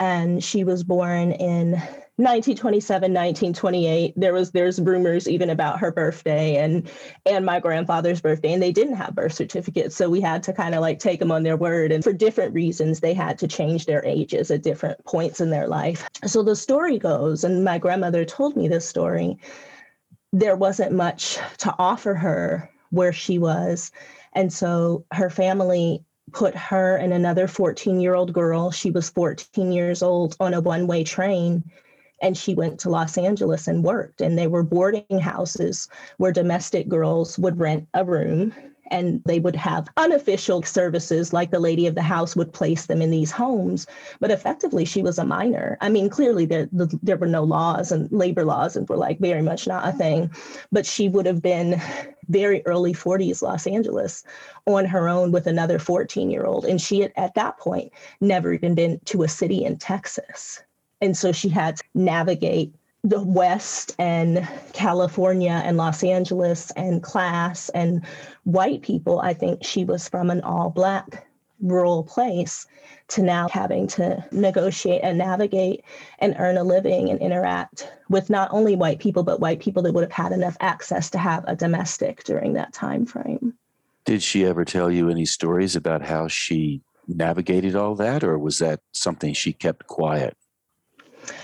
[0.00, 1.80] And she was born in
[2.20, 6.90] 1927 1928 there was there's rumors even about her birthday and
[7.24, 10.74] and my grandfather's birthday and they didn't have birth certificates so we had to kind
[10.74, 13.86] of like take them on their word and for different reasons they had to change
[13.86, 16.06] their ages at different points in their life.
[16.26, 19.38] So the story goes and my grandmother told me this story
[20.30, 23.92] there wasn't much to offer her where she was
[24.34, 29.72] and so her family put her and another 14 year old girl she was 14
[29.72, 31.64] years old on a one way train
[32.22, 34.20] and she went to Los Angeles and worked.
[34.20, 35.88] And they were boarding houses
[36.18, 38.52] where domestic girls would rent a room
[38.90, 43.00] and they would have unofficial services like the lady of the house would place them
[43.02, 43.86] in these homes.
[44.20, 45.78] But effectively she was a minor.
[45.80, 49.42] I mean clearly there, there were no laws and labor laws and were like very
[49.42, 50.30] much not a thing.
[50.72, 51.80] But she would have been
[52.28, 54.22] very early 40s los angeles
[54.66, 58.52] on her own with another 14 year old and she had at that point never
[58.52, 60.62] even been to a city in texas.
[61.00, 67.68] And so she had to navigate the West and California and Los Angeles and class
[67.70, 68.04] and
[68.44, 69.20] white people.
[69.20, 71.26] I think she was from an all Black
[71.60, 72.66] rural place
[73.08, 75.84] to now having to negotiate and navigate
[76.18, 79.92] and earn a living and interact with not only white people but white people that
[79.92, 83.52] would have had enough access to have a domestic during that time frame
[84.04, 88.58] did she ever tell you any stories about how she navigated all that or was
[88.58, 90.36] that something she kept quiet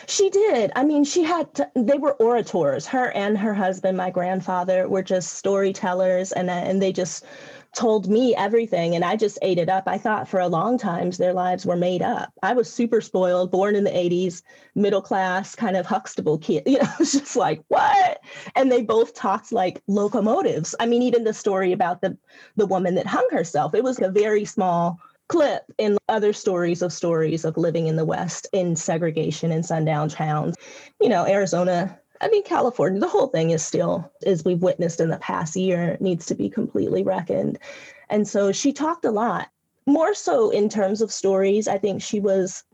[0.06, 0.72] she did.
[0.76, 2.86] I mean, she had, to, they were orators.
[2.86, 7.24] Her and her husband, my grandfather, were just storytellers and, uh, and they just
[7.76, 9.84] told me everything and I just ate it up.
[9.86, 12.32] I thought for a long time their lives were made up.
[12.42, 14.42] I was super spoiled, born in the 80s,
[14.74, 16.62] middle class, kind of Huxtable kid.
[16.76, 18.20] You know, just like, what?
[18.54, 20.74] And they both talked like locomotives.
[20.80, 22.16] I mean, even the story about the
[22.56, 26.92] the woman that hung herself, it was a very small clip in other stories of
[26.92, 30.56] stories of living in the West in segregation in sundown towns.
[31.00, 35.10] You know, Arizona, I mean, California, the whole thing is still, as we've witnessed in
[35.10, 37.58] the past year, needs to be completely reckoned.
[38.08, 39.48] And so she talked a lot,
[39.86, 41.68] more so in terms of stories.
[41.68, 42.64] I think she was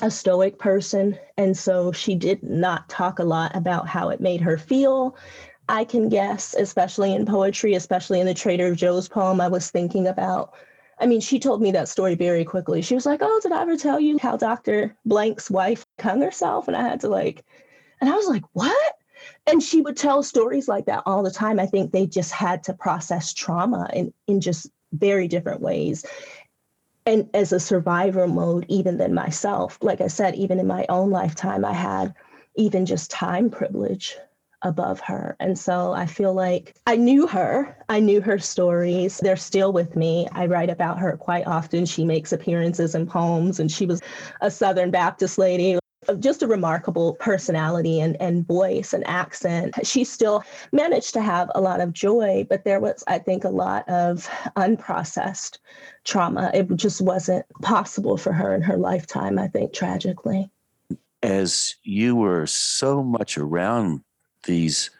[0.00, 1.18] a stoic person.
[1.36, 5.16] And so she did not talk a lot about how it made her feel.
[5.68, 10.06] I can guess, especially in poetry, especially in the Trader Joe's poem, I was thinking
[10.06, 10.54] about
[11.00, 12.82] I mean, she told me that story very quickly.
[12.82, 14.96] She was like, Oh, did I ever tell you how Dr.
[15.04, 16.68] Blank's wife hung herself?
[16.68, 17.44] And I had to like,
[18.00, 18.94] and I was like, What?
[19.46, 21.58] And she would tell stories like that all the time.
[21.58, 26.04] I think they just had to process trauma in, in just very different ways.
[27.06, 31.10] And as a survivor mode, even than myself, like I said, even in my own
[31.10, 32.14] lifetime, I had
[32.56, 34.16] even just time privilege
[34.62, 35.36] above her.
[35.40, 37.76] And so I feel like I knew her.
[37.88, 39.18] I knew her stories.
[39.18, 40.26] They're still with me.
[40.32, 41.86] I write about her quite often.
[41.86, 44.00] She makes appearances in poems, and she was
[44.40, 45.78] a Southern Baptist lady.
[46.20, 49.74] Just a remarkable personality and, and voice and accent.
[49.82, 50.42] She still
[50.72, 54.26] managed to have a lot of joy, but there was, I think, a lot of
[54.56, 55.58] unprocessed
[56.04, 56.50] trauma.
[56.54, 60.50] It just wasn't possible for her in her lifetime, I think, tragically.
[61.22, 64.02] As you were so much around
[64.44, 64.90] these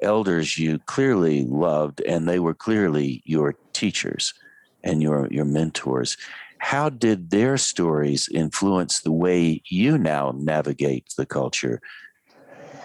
[0.00, 4.34] elders you clearly loved and they were clearly your teachers
[4.84, 6.16] and your your mentors.
[6.58, 11.80] How did their stories influence the way you now navigate the culture?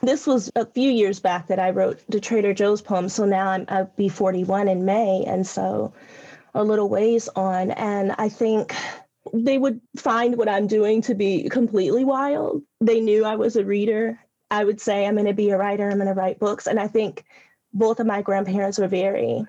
[0.02, 3.50] This was a few years back that i wrote the trader joe's poem so now
[3.52, 5.94] i'm i'll be 41 in may and so
[6.54, 8.76] a little ways on and i think
[9.34, 12.62] they would find what i'm doing to be completely wild.
[12.82, 14.20] They knew i was a reader
[14.54, 16.68] I would say I'm going to be a writer, I'm going to write books.
[16.68, 17.26] And I think
[17.74, 19.46] both of my grandparents were very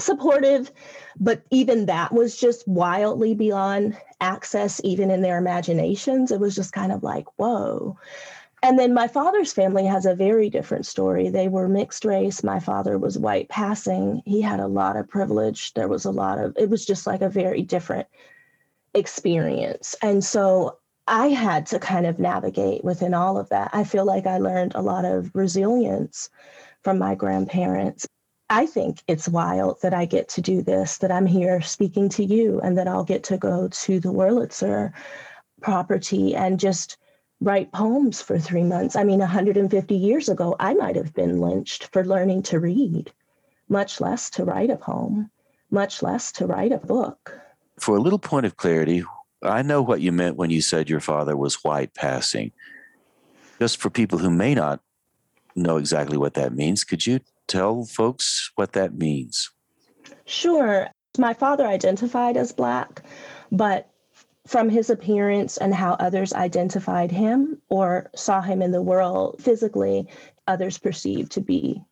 [0.00, 0.72] supportive,
[1.20, 6.32] but even that was just wildly beyond access, even in their imaginations.
[6.32, 7.96] It was just kind of like, whoa.
[8.64, 11.28] And then my father's family has a very different story.
[11.28, 12.42] They were mixed race.
[12.42, 14.22] My father was white passing.
[14.24, 15.72] He had a lot of privilege.
[15.74, 18.08] There was a lot of, it was just like a very different
[18.92, 19.94] experience.
[20.02, 23.70] And so I had to kind of navigate within all of that.
[23.72, 26.30] I feel like I learned a lot of resilience
[26.82, 28.06] from my grandparents.
[28.50, 32.24] I think it's wild that I get to do this, that I'm here speaking to
[32.24, 34.92] you, and that I'll get to go to the Wurlitzer
[35.60, 36.96] property and just
[37.40, 38.96] write poems for three months.
[38.96, 43.12] I mean, 150 years ago, I might have been lynched for learning to read,
[43.68, 45.30] much less to write a poem,
[45.70, 47.38] much less to write a book.
[47.78, 49.04] For a little point of clarity,
[49.42, 52.52] I know what you meant when you said your father was white passing.
[53.58, 54.80] Just for people who may not
[55.54, 59.50] know exactly what that means, could you tell folks what that means?
[60.24, 60.88] Sure.
[61.18, 63.02] My father identified as Black,
[63.50, 63.88] but
[64.46, 70.08] from his appearance and how others identified him or saw him in the world physically,
[70.46, 71.82] others perceived to be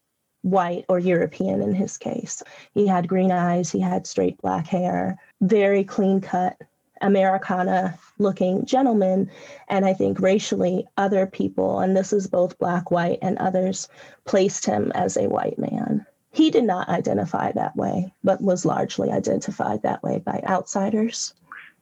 [0.43, 2.43] white or European in his case.
[2.75, 6.57] He had green eyes, he had straight black hair, very clean cut,
[7.05, 9.31] Americana looking gentleman.
[9.69, 13.89] And I think racially, other people, and this is both black, white, and others,
[14.25, 16.05] placed him as a white man.
[16.33, 21.35] He did not identify that way, but was largely identified that way by outsiders.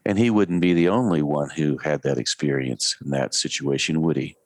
[0.05, 4.17] And he wouldn't be the only one who had that experience in that situation, would
[4.17, 4.37] he?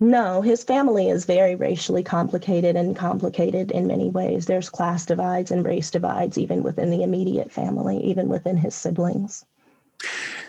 [0.00, 4.46] No, his family is very racially complicated and complicated in many ways.
[4.46, 9.44] There's class divides and race divides, even within the immediate family, even within his siblings.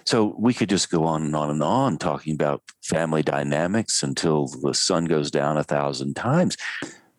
[0.06, 4.48] So we could just go on and on and on talking about family dynamics until
[4.48, 6.58] the sun goes down a thousand times.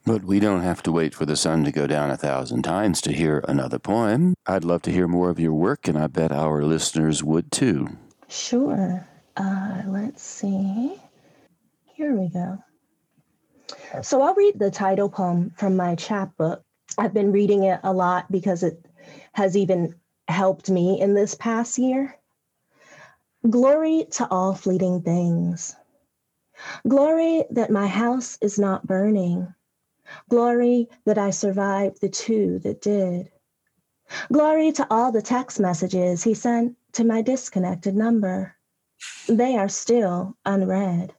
[0.04, 3.00] But we don't have to wait for the sun to go down a thousand times
[3.02, 4.34] to hear another poem.
[4.46, 7.88] I'd love to hear more of your work, and I bet our listeners would too.
[8.28, 9.04] Sure.
[9.36, 10.94] Uh, let's see.
[11.86, 12.58] Here we go.
[14.02, 16.62] So I'll read the title poem from my chapbook.
[16.98, 18.86] I've been reading it a lot because it
[19.32, 19.94] has even
[20.28, 22.16] helped me in this past year.
[23.50, 25.76] Glory to all fleeting things.
[26.88, 29.54] Glory that my house is not burning.
[30.28, 33.30] Glory that I survived the two that did.
[34.32, 38.56] Glory to all the text messages he sent to my disconnected number.
[39.28, 41.14] They are still unread.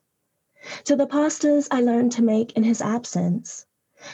[0.85, 3.65] To the pastas I learned to make in his absence,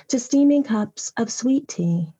[0.09, 2.13] to steaming cups of sweet tea,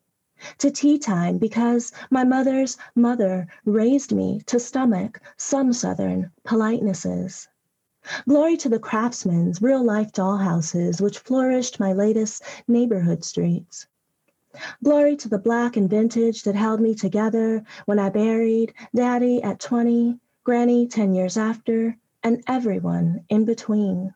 [0.58, 7.48] to tea time because my mother's mother raised me to stomach some Southern politenesses.
[8.28, 13.86] Glory to the craftsmen's real life dollhouses which flourished my latest neighborhood streets.
[14.82, 19.58] Glory to the black and vintage that held me together when I buried daddy at
[19.58, 24.14] 20, granny 10 years after, and everyone in between.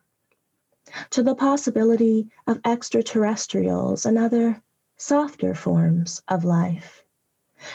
[1.09, 4.61] To the possibility of extraterrestrials and other
[4.99, 7.03] softer forms of life.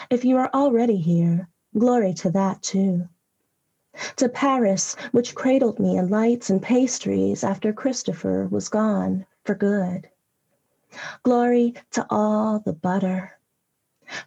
[0.09, 3.09] If you are already here, glory to that too
[4.17, 10.09] to Paris, which cradled me in lights and pastries after Christopher was gone for good.
[11.23, 13.34] Glory to all the butter.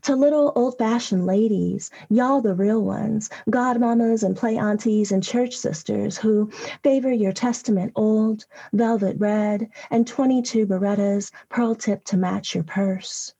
[0.02, 5.56] To little old fashioned ladies, y'all the real ones, godmamas and play aunties and church
[5.56, 6.50] sisters who
[6.82, 13.34] favor your testament old, velvet red, and 22 Berettas pearl tipped to match your purse.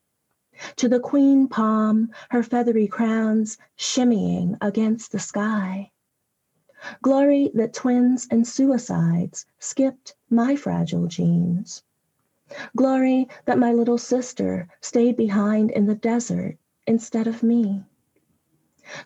[0.76, 5.90] To the queen palm, her feathery crowns shimmying against the sky
[7.02, 11.82] Glory that twins and suicides skipped my fragile genes.
[12.76, 17.84] Glory that my little sister stayed behind in the desert instead of me.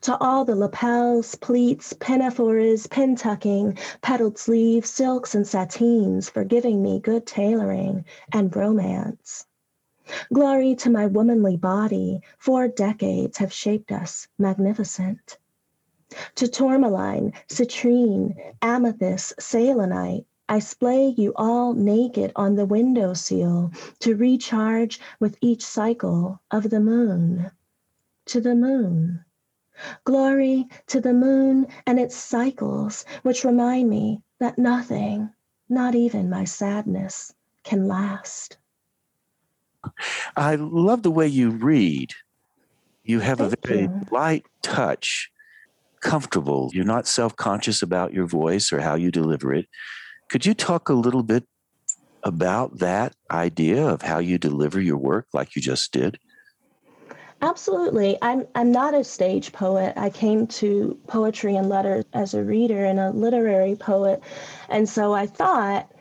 [0.03, 6.83] To all the lapels, pleats, pinafores, pin tucking, petaled sleeves, silks, and satines for giving
[6.83, 9.47] me good tailoring and romance.
[10.33, 15.39] Glory to my womanly body, four decades have shaped us magnificent
[16.35, 20.27] to tourmaline, citrine, amethyst, selenite.
[20.53, 26.69] I splay you all naked on the window sill to recharge with each cycle of
[26.69, 27.51] the moon.
[28.27, 29.25] To the moon.
[30.05, 35.31] Glory to the moon and its cycles, which remind me that nothing,
[35.71, 37.33] not even my sadness,
[37.65, 38.59] can last.
[40.37, 42.11] I love the way you read.
[43.05, 44.07] You have Thank a very you.
[44.11, 45.31] light touch
[46.03, 46.71] comfortable.
[46.75, 49.67] You're not self conscious about your voice or how you deliver it.
[50.33, 51.45] Could you talk a little bit
[52.23, 56.19] about that idea of how you deliver your work like you just did?
[57.43, 58.17] Absolutely.
[58.23, 59.93] I'm I'm not a stage poet.
[59.95, 64.23] I came to poetry and letters as a reader and a literary poet.
[64.71, 65.93] And so I thought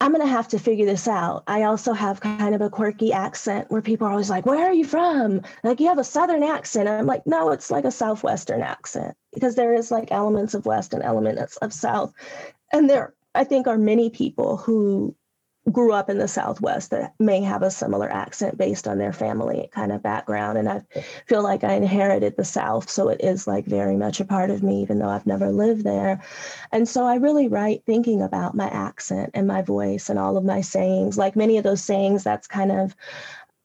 [0.00, 1.42] I'm going to have to figure this out.
[1.48, 4.72] I also have kind of a quirky accent where people are always like, Where are
[4.72, 5.42] you from?
[5.64, 6.88] Like, you have a Southern accent.
[6.88, 10.64] And I'm like, No, it's like a Southwestern accent because there is like elements of
[10.64, 12.12] West and elements of South.
[12.72, 15.16] And there, I think, are many people who
[15.70, 19.68] grew up in the Southwest that may have a similar accent based on their family
[19.72, 20.58] kind of background.
[20.58, 20.82] And I
[21.28, 22.90] feel like I inherited the South.
[22.90, 25.84] So it is like very much a part of me, even though I've never lived
[25.84, 26.20] there.
[26.72, 30.44] And so I really write thinking about my accent and my voice and all of
[30.44, 31.16] my sayings.
[31.16, 32.96] Like many of those sayings, that's kind of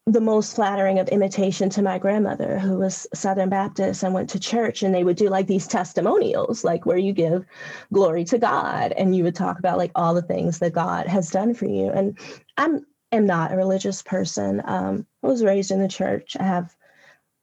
[0.07, 4.39] the most flattering of imitation to my grandmother who was southern baptist and went to
[4.39, 7.45] church and they would do like these testimonials like where you give
[7.91, 11.29] glory to god and you would talk about like all the things that god has
[11.29, 11.89] done for you.
[11.89, 12.17] And
[12.57, 14.61] i'm am not a religious person.
[14.63, 16.37] Um, i was raised in the church.
[16.39, 16.73] I have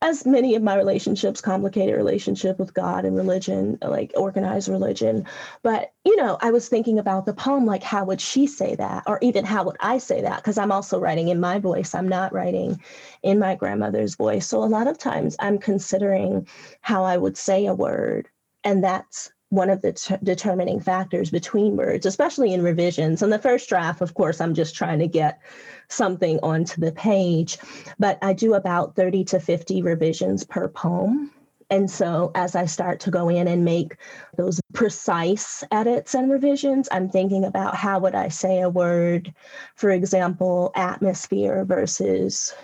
[0.04, 5.24] as many of my relationships, complicated relationship with God and religion, like organized religion.
[5.62, 9.04] But, you know, I was thinking about the poem, like, how would she say that?
[9.06, 10.36] Or even how would I say that?
[10.36, 12.82] Because I'm also writing in my voice, I'm not writing
[13.22, 14.46] in my grandmother's voice.
[14.46, 16.46] So a lot of times I'm considering
[16.82, 18.28] how I would say a word.
[18.62, 23.22] And that's one of the t- determining factors between words, especially in revisions.
[23.22, 25.40] And the first draft, of course, I'm just trying to get
[25.88, 27.58] something onto the page,
[27.98, 31.30] but I do about 30 to 50 revisions per poem.
[31.70, 33.96] And so as I start to go in and make
[34.36, 39.32] those precise edits and revisions, I'm thinking about how would I say a word,
[39.76, 42.54] for example, atmosphere versus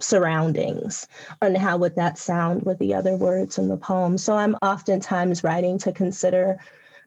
[0.00, 1.06] surroundings
[1.40, 4.18] and how would that sound with the other words in the poem.
[4.18, 6.58] So I'm oftentimes writing to consider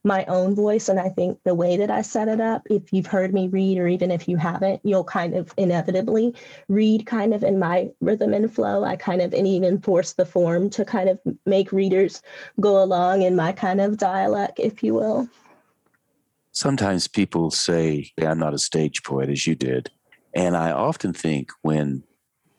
[0.03, 0.89] my own voice.
[0.89, 3.77] And I think the way that I set it up, if you've heard me read,
[3.77, 6.33] or even if you haven't, you'll kind of inevitably
[6.69, 8.83] read kind of in my rhythm and flow.
[8.83, 12.21] I kind of and even force the form to kind of make readers
[12.59, 15.27] go along in my kind of dialect, if you will.
[16.51, 19.91] Sometimes people say, I'm not a stage poet, as you did.
[20.33, 22.03] And I often think when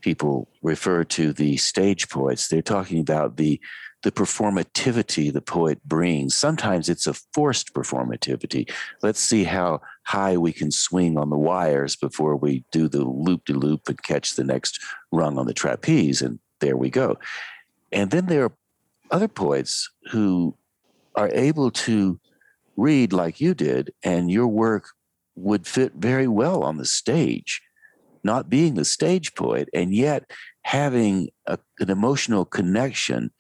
[0.01, 3.61] people refer to the stage poets, they're talking about the
[4.05, 6.37] the performativity the poet brings.
[6.37, 8.71] Sometimes it's a forced performativity.
[9.03, 13.45] Let's see how high we can swing on the wires before we do the loop
[13.47, 14.79] de loop and catch the next
[15.11, 16.23] rung on the trapeze.
[16.23, 17.19] And there we go.
[17.91, 18.53] And then there are
[19.11, 20.55] other poets who
[21.17, 22.21] are able to
[22.77, 24.91] read like you did, and your work
[25.35, 27.61] would fit very well on the stage,
[28.25, 30.31] not being the stage poet, and yet
[30.63, 33.31] having a, an emotional connection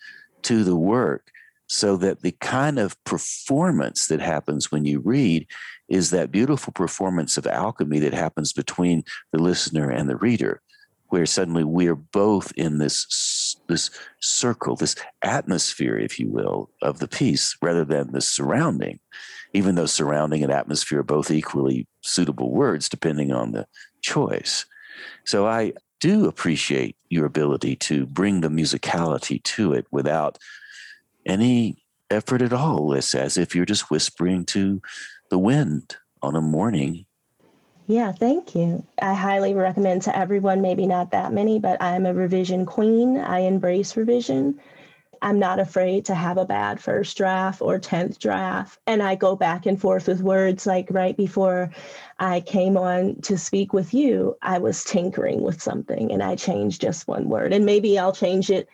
[0.42, 1.30] to the work
[1.68, 5.46] so that the kind of performance that happens when you read
[5.88, 10.62] is that beautiful performance of alchemy that happens between the listener and the reader
[11.08, 17.08] where suddenly we're both in this this circle this atmosphere if you will of the
[17.08, 18.98] piece rather than the surrounding
[19.54, 23.66] even though surrounding and atmosphere are both equally suitable words depending on the
[24.12, 24.66] choice
[25.24, 30.38] so i do appreciate your ability to bring the musicality to it without
[31.26, 32.92] any effort at all.
[32.92, 34.80] It's as if you're just whispering to
[35.30, 37.06] the wind on a morning.
[37.86, 38.84] Yeah, thank you.
[39.00, 43.18] I highly recommend to everyone, maybe not that many, but I'm a revision queen.
[43.18, 44.60] I embrace revision.
[45.22, 48.78] I'm not afraid to have a bad first draft or 10th draft.
[48.86, 50.66] And I go back and forth with words.
[50.66, 51.70] Like right before
[52.18, 56.80] I came on to speak with you, I was tinkering with something and I changed
[56.80, 57.52] just one word.
[57.52, 58.68] And maybe I'll change it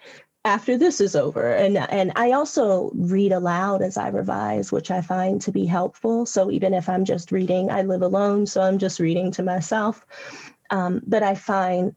[0.45, 1.53] after this is over.
[1.55, 6.26] And and I also read aloud as I revise, which I find to be helpful.
[6.26, 10.05] So even if I'm just reading, I live alone, so I'm just reading to myself.
[10.70, 11.95] Um, but I find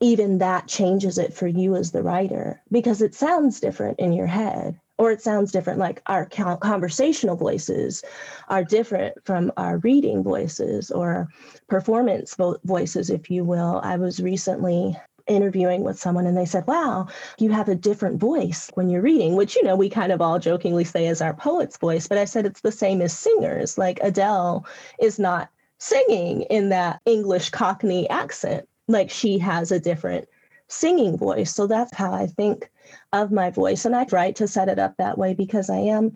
[0.00, 4.26] even that changes it for you as the writer because it sounds different in your
[4.26, 8.02] head or it sounds different like our conversational voices
[8.48, 11.28] are different from our reading voices or
[11.68, 13.80] performance voices if you will.
[13.82, 14.96] I was recently
[15.26, 17.06] interviewing with someone and they said wow
[17.38, 20.38] you have a different voice when you're reading which you know we kind of all
[20.38, 24.00] jokingly say is our poet's voice but i said it's the same as singers like
[24.02, 24.64] adele
[24.98, 30.28] is not singing in that english cockney accent like she has a different
[30.68, 31.54] singing voice.
[31.54, 32.70] So that's how I think
[33.12, 33.84] of my voice.
[33.84, 36.12] And I try to set it up that way because I am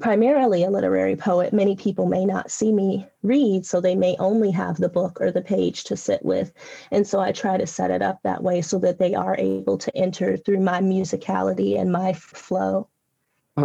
[0.00, 1.52] primarily a literary poet.
[1.52, 5.30] Many people may not see me read, so they may only have the book or
[5.30, 6.52] the page to sit with.
[6.90, 9.78] And so I try to set it up that way so that they are able
[9.78, 12.88] to enter through my musicality and my flow.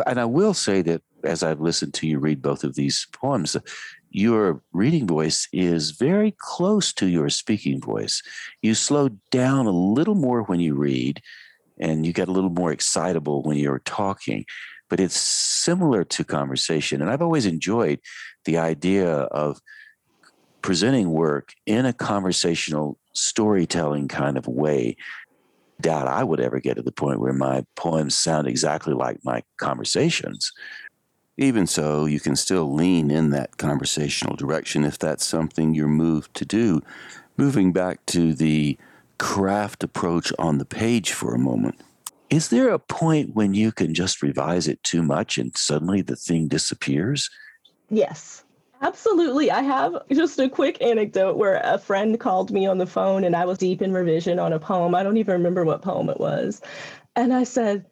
[0.07, 3.55] And I will say that as I've listened to you read both of these poems,
[4.13, 8.21] your reading voice is very close to your speaking voice.
[8.61, 11.21] You slow down a little more when you read,
[11.79, 14.45] and you get a little more excitable when you're talking.
[14.89, 17.01] But it's similar to conversation.
[17.01, 17.99] And I've always enjoyed
[18.45, 19.59] the idea of
[20.61, 24.95] presenting work in a conversational storytelling kind of way.
[25.81, 29.41] Doubt I would ever get to the point where my poems sound exactly like my
[29.57, 30.51] conversations.
[31.37, 36.33] Even so, you can still lean in that conversational direction if that's something you're moved
[36.35, 36.81] to do.
[37.37, 38.77] Moving back to the
[39.17, 41.79] craft approach on the page for a moment,
[42.29, 46.15] is there a point when you can just revise it too much and suddenly the
[46.15, 47.29] thing disappears?
[47.89, 48.43] Yes.
[48.81, 49.49] Absolutely.
[49.49, 53.33] I have just a quick anecdote where a friend called me on the phone and
[53.33, 54.93] I was deep in revision on a poem.
[54.93, 56.61] I don't even remember what poem it was.
[57.15, 57.85] And I said,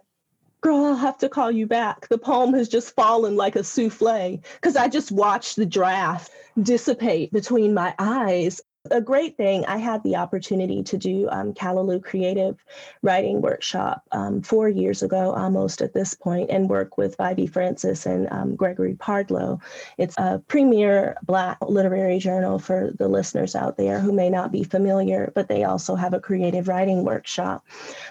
[0.62, 2.07] girl, I'll have to call you back.
[2.07, 6.32] The poem has just fallen like a souffle because I just watched the draft
[6.62, 12.04] dissipate between my eyes a great thing, I had the opportunity to do um, Callaloo
[12.04, 12.58] Creative
[13.04, 18.08] Writing Workshop um, four years ago, almost at this point, and work with Vievee Francis
[18.08, 19.62] and um, Gregory Pardlo.
[20.00, 24.64] It's a premier Black literary journal for the listeners out there who may not be
[24.64, 27.64] familiar, but they also have a creative writing workshop.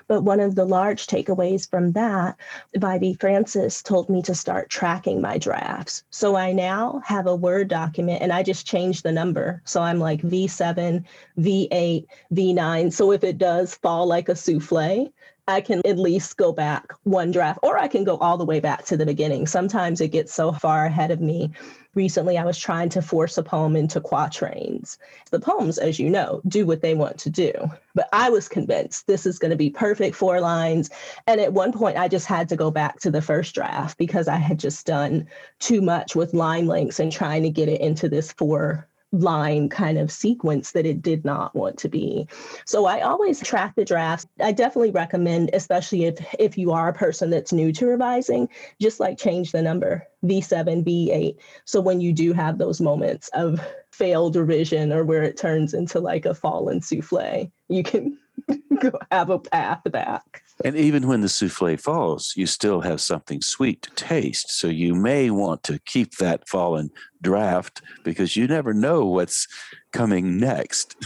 [0.07, 2.37] But one of the large takeaways from that,
[2.77, 6.05] Vievee Francis told me to start tracking my drafts.
[6.11, 9.63] So I now have a Word document and I just changed the number.
[9.65, 11.05] So I'm like V V7,
[11.39, 12.93] V8, V9.
[12.93, 15.13] So if it does fall like a souffle,
[15.49, 18.61] I can at least go back one draft, or I can go all the way
[18.61, 19.49] back to the beginning.
[19.49, 21.51] Sometimes it gets so far ahead of me.
[21.95, 24.97] Recently, I was trying to force a poem into quatrains.
[25.33, 27.53] The poems, as you know, do what they want to do.
[27.97, 30.89] But I was convinced this is going to be perfect four lines.
[31.27, 34.29] And at one point, I just had to go back to the first draft because
[34.29, 35.27] I had just done
[35.59, 39.99] too much with line lengths and trying to get it into this four line kind
[39.99, 42.29] of sequence that it did not want to be.
[42.65, 44.27] So I always track the drafts.
[44.41, 48.49] I definitely recommend, especially if if you are a person that's new to revising,
[48.81, 51.37] just like change the number V7, V8.
[51.65, 55.99] So when you do have those moments of failed revision or where it turns into
[56.01, 58.19] like a fallen souffle, you can
[59.11, 60.43] have a path back.
[60.65, 64.51] And even when the souffle falls, you still have something sweet to taste.
[64.51, 66.91] So you may want to keep that fallen
[67.23, 69.47] draft because you never know what's
[69.93, 70.97] coming next.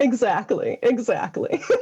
[0.00, 0.78] Exactly.
[0.82, 1.62] Exactly.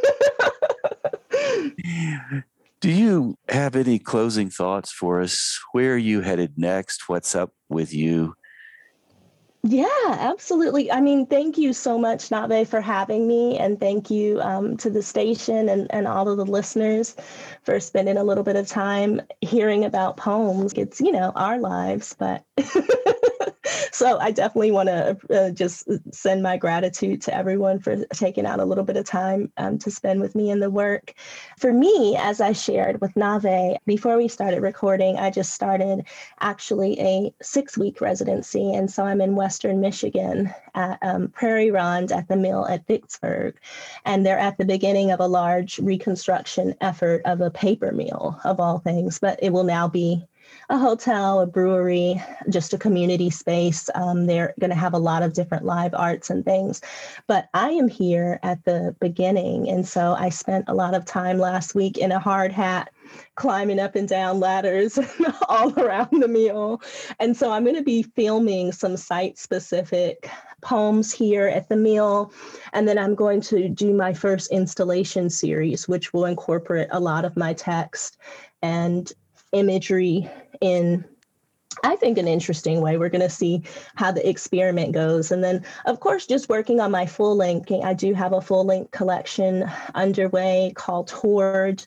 [2.80, 5.60] Do you have any closing thoughts for us?
[5.70, 7.08] Where are you headed next?
[7.08, 8.34] What's up with you?
[9.64, 10.90] Yeah, absolutely.
[10.90, 13.58] I mean, thank you so much, Nave, for having me.
[13.58, 17.14] And thank you um, to the station and, and all of the listeners
[17.62, 20.72] for spending a little bit of time hearing about poems.
[20.72, 22.44] It's, you know, our lives, but
[23.92, 28.60] so I definitely want to uh, just send my gratitude to everyone for taking out
[28.60, 31.14] a little bit of time um, to spend with me in the work.
[31.58, 36.06] For me, as I shared with Nave, before we started recording, I just started
[36.40, 38.72] actually a six week residency.
[38.72, 43.58] And so I'm in Western Michigan at um, Prairie Ronde at the mill at Vicksburg.
[44.04, 48.58] And they're at the beginning of a large reconstruction effort of a paper mill, of
[48.58, 50.26] all things, but it will now be
[50.68, 53.90] a hotel, a brewery, just a community space.
[53.94, 56.80] Um, they're going to have a lot of different live arts and things.
[57.26, 59.68] But I am here at the beginning.
[59.68, 62.90] And so I spent a lot of time last week in a hard hat
[63.34, 64.98] climbing up and down ladders
[65.48, 66.80] all around the meal.
[67.20, 70.30] And so I'm going to be filming some site specific
[70.62, 72.32] poems here at the meal.
[72.72, 77.24] And then I'm going to do my first installation series, which will incorporate a lot
[77.24, 78.16] of my text
[78.62, 79.12] and
[79.52, 80.30] imagery
[80.60, 81.04] in
[81.82, 82.96] I think an interesting way.
[82.96, 83.62] We're going to see
[83.96, 85.32] how the experiment goes.
[85.32, 87.72] And then, of course, just working on my full length.
[87.72, 91.84] I do have a full length collection underway called Horde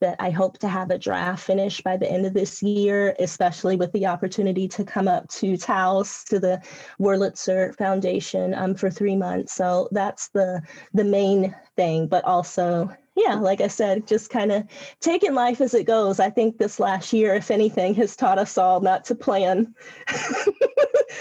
[0.00, 3.76] that I hope to have a draft finished by the end of this year, especially
[3.76, 6.60] with the opportunity to come up to Taos to the
[6.98, 9.54] Wurlitzer Foundation um, for three months.
[9.54, 10.62] So that's the
[10.92, 14.64] the main thing, but also yeah, like I said, just kind of
[15.00, 16.20] taking life as it goes.
[16.20, 19.74] I think this last year, if anything, has taught us all not to plan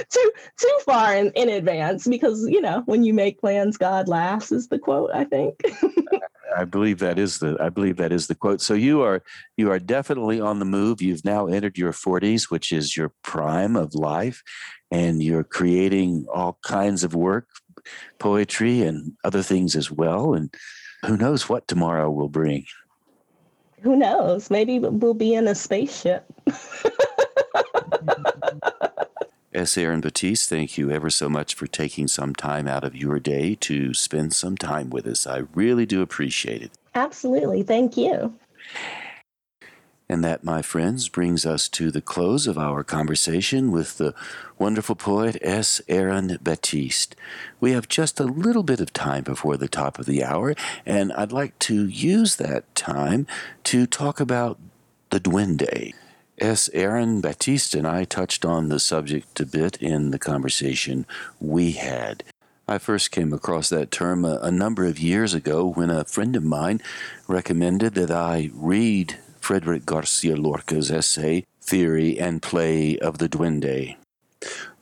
[0.09, 4.51] too too far in, in advance because you know when you make plans, God laughs
[4.51, 5.11] is the quote.
[5.13, 5.55] I think.
[6.57, 8.61] I believe that is the I believe that is the quote.
[8.61, 9.23] So you are
[9.55, 11.01] you are definitely on the move.
[11.01, 14.43] You've now entered your 40s, which is your prime of life,
[14.91, 17.47] and you're creating all kinds of work,
[18.19, 20.33] poetry and other things as well.
[20.33, 20.53] And
[21.05, 22.65] who knows what tomorrow will bring?
[23.81, 24.49] Who knows?
[24.49, 26.25] Maybe we'll be in a spaceship.
[29.53, 29.77] S.
[29.77, 33.55] Erin Batiste, thank you ever so much for taking some time out of your day
[33.61, 35.25] to spend some time with us.
[35.25, 36.71] I really do appreciate it.
[36.93, 37.63] Absolutely.
[37.63, 38.33] Thank you.
[40.07, 44.13] And that, my friends, brings us to the close of our conversation with the
[44.59, 45.81] wonderful poet S.
[45.87, 47.15] Erin Batiste.
[47.59, 50.53] We have just a little bit of time before the top of the hour,
[50.85, 53.25] and I'd like to use that time
[53.63, 54.59] to talk about
[55.09, 55.93] the Duende.
[56.37, 56.69] S.
[56.73, 61.05] Erin Batiste and I touched on the subject a bit in the conversation
[61.39, 62.23] we had.
[62.67, 66.35] I first came across that term a, a number of years ago when a friend
[66.35, 66.81] of mine
[67.27, 73.95] recommended that I read Frederick Garcia Lorca's essay, Theory and Play of the Duende.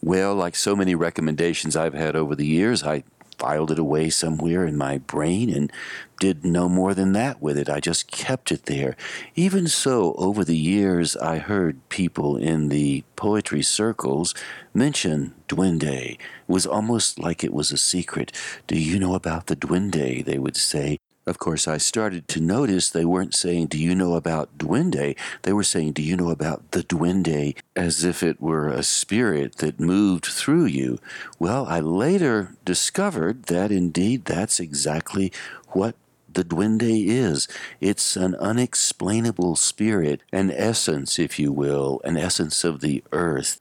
[0.01, 3.03] Well, like so many recommendations I've had over the years, I
[3.37, 5.69] filed it away somewhere in my brain and
[6.17, 7.69] did no more than that with it.
[7.69, 8.95] I just kept it there.
[9.35, 14.33] Even so, over the years, I heard people in the poetry circles
[14.73, 16.11] mention Duende.
[16.11, 18.31] It was almost like it was a secret.
[18.67, 20.23] Do you know about the Duende?
[20.23, 20.99] They would say.
[21.25, 25.15] Of course, I started to notice they weren't saying, Do you know about Duende?
[25.43, 27.55] They were saying, Do you know about the Duende?
[27.75, 30.99] as if it were a spirit that moved through you.
[31.39, 35.31] Well, I later discovered that indeed that's exactly
[35.69, 35.95] what
[36.31, 37.47] the Duende is.
[37.79, 43.59] It's an unexplainable spirit, an essence, if you will, an essence of the earth.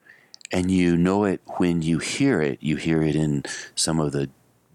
[0.51, 2.59] And you know it when you hear it.
[2.61, 3.45] You hear it in
[3.75, 4.31] some of the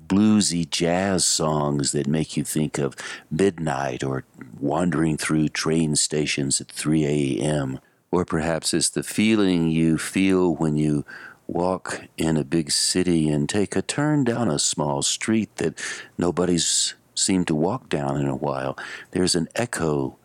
[0.08, 2.96] bluesy jazz songs that make you think of
[3.30, 4.24] midnight or
[4.60, 7.80] wandering through train stations at 3 a.m.
[8.12, 11.06] Or perhaps it's the feeling you feel when you
[11.48, 15.80] walk in a big city and take a turn down a small street that
[16.18, 18.78] nobody's seemed to walk down in a while.
[19.12, 20.18] There's an echo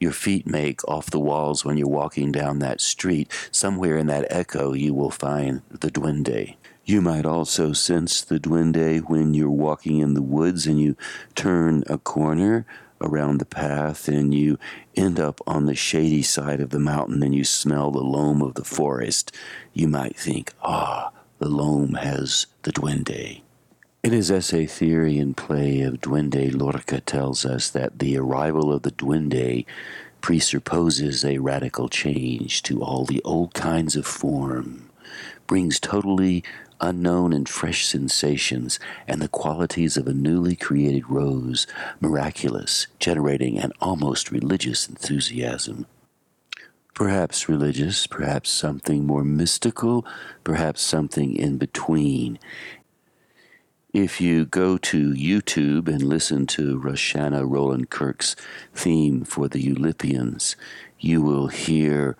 [0.00, 3.32] your feet make off the walls when you're walking down that street.
[3.50, 6.56] Somewhere in that echo, you will find the duende.
[6.88, 10.96] You might also sense the duende when you're walking in the woods and you
[11.34, 12.64] turn a corner
[13.02, 14.58] around the path and you
[14.96, 18.54] end up on the shady side of the mountain and you smell the loam of
[18.54, 19.36] the forest.
[19.74, 23.42] You might think, ah, the loam has the duende.
[24.02, 28.80] In his essay Theory and Play of Duende, Lorca tells us that the arrival of
[28.80, 29.66] the duende
[30.22, 34.88] presupposes a radical change to all the old kinds of form,
[35.46, 36.42] brings totally
[36.80, 41.66] unknown and fresh sensations, and the qualities of a newly created rose,
[42.00, 45.86] miraculous, generating an almost religious enthusiasm.
[46.94, 50.04] Perhaps religious, perhaps something more mystical,
[50.42, 52.38] perhaps something in between.
[53.92, 58.36] If you go to YouTube and listen to Rahsaan Roland Kirk's
[58.74, 60.56] theme for the Eulipians,
[60.98, 62.16] you will hear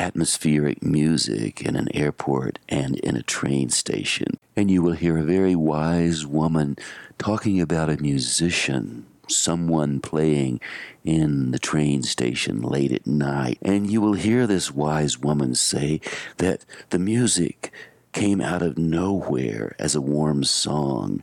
[0.00, 4.38] atmospheric music in an airport and in a train station.
[4.56, 6.76] And you will hear a very wise woman
[7.18, 10.58] talking about a musician, someone playing
[11.04, 13.58] in the train station late at night.
[13.60, 16.00] And you will hear this wise woman say
[16.38, 17.70] that the music
[18.12, 21.22] came out of nowhere as a warm song.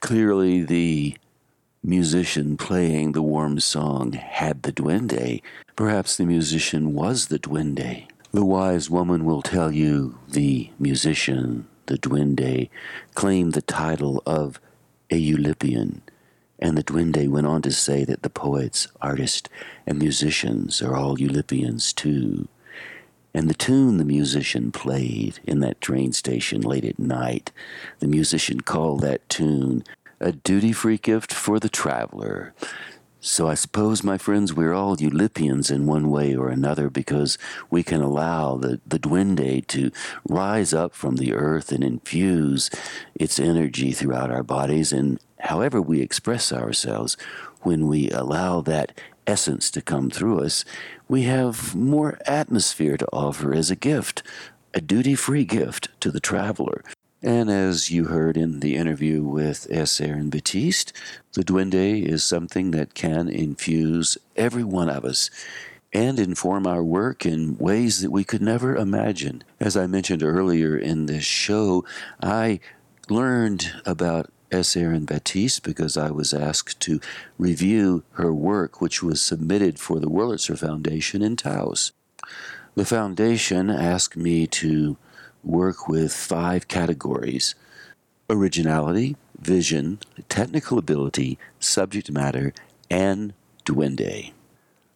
[0.00, 1.16] Clearly, the
[1.82, 5.42] musician playing the warm song had the duende.
[5.74, 8.06] Perhaps the musician was the duende.
[8.30, 12.70] The wise woman will tell you the musician, the duende,
[13.14, 14.60] claimed the title of
[15.10, 16.02] a Eulipian.
[16.60, 19.50] And the duende went on to say that the poets, artists,
[19.84, 22.46] and musicians are all Eulipians too.
[23.34, 27.50] And the tune the musician played in that train station late at night,
[27.98, 29.82] the musician called that tune
[30.22, 32.54] a duty free gift for the traveler.
[33.24, 37.38] So I suppose, my friends, we're all Eulipians in one way or another because
[37.70, 39.92] we can allow the, the duende to
[40.28, 42.68] rise up from the earth and infuse
[43.14, 44.92] its energy throughout our bodies.
[44.92, 47.16] And however we express ourselves,
[47.60, 48.90] when we allow that
[49.24, 50.64] essence to come through us,
[51.08, 54.24] we have more atmosphere to offer as a gift,
[54.74, 56.82] a duty free gift to the traveler.
[57.22, 60.00] And as you heard in the interview with S.
[60.00, 60.92] Erin Batiste,
[61.34, 65.30] the duende is something that can infuse every one of us
[65.92, 69.44] and inform our work in ways that we could never imagine.
[69.60, 71.84] As I mentioned earlier in this show,
[72.20, 72.58] I
[73.08, 74.76] learned about S.
[74.76, 77.00] Erin Batiste because I was asked to
[77.38, 81.92] review her work, which was submitted for the Wurlitzer Foundation in Taos.
[82.74, 84.96] The foundation asked me to
[85.44, 87.54] work with five categories
[88.30, 92.54] originality, vision, technical ability, subject matter,
[92.90, 93.34] and
[93.66, 94.32] duende.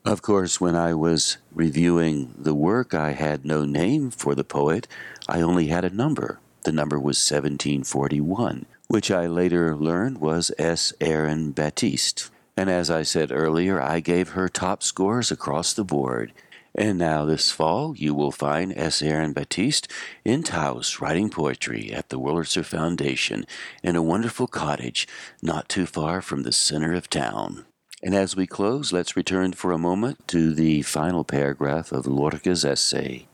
[0.07, 4.87] Of course, when I was reviewing the work, I had no name for the poet.
[5.29, 6.39] I only had a number.
[6.65, 10.93] The number was 1741, which I later learned was S.
[11.01, 12.31] Erin Batiste.
[12.57, 16.33] And as I said earlier, I gave her top scores across the board.
[16.79, 19.01] And now this fall, you will find S.
[19.01, 19.91] Erin Batiste
[20.27, 23.47] in Taos writing poetry at the Wurlitzer Foundation
[23.83, 25.09] in a wonderful cottage
[25.41, 27.65] not too far from the center of town.
[28.03, 32.63] And as we close, let's return for a moment to the final paragraph of Lorca's
[32.63, 33.27] essay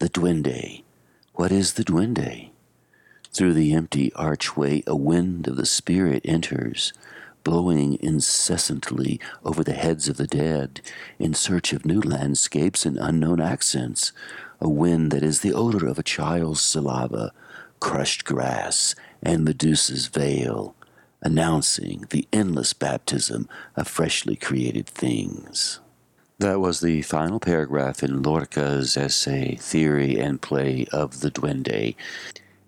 [0.00, 0.82] The Duende.
[1.34, 2.50] What is the Duende?
[3.32, 6.92] Through the empty archway, a wind of the spirit enters
[7.44, 10.80] blowing incessantly over the heads of the dead
[11.18, 14.12] in search of new landscapes and unknown accents,
[14.60, 17.32] a wind that is the odor of a child's saliva,
[17.80, 20.74] crushed grass, and Medusa's veil,
[21.20, 25.80] announcing the endless baptism of freshly created things.
[26.38, 31.94] That was the final paragraph in Lorca's essay, Theory and Play of the Duende.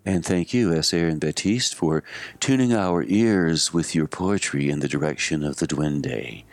[0.07, 0.93] And thank you, S.
[0.93, 2.05] Erin Batiste, for
[2.39, 6.45] tuning our ears with your poetry in the direction of the Duende.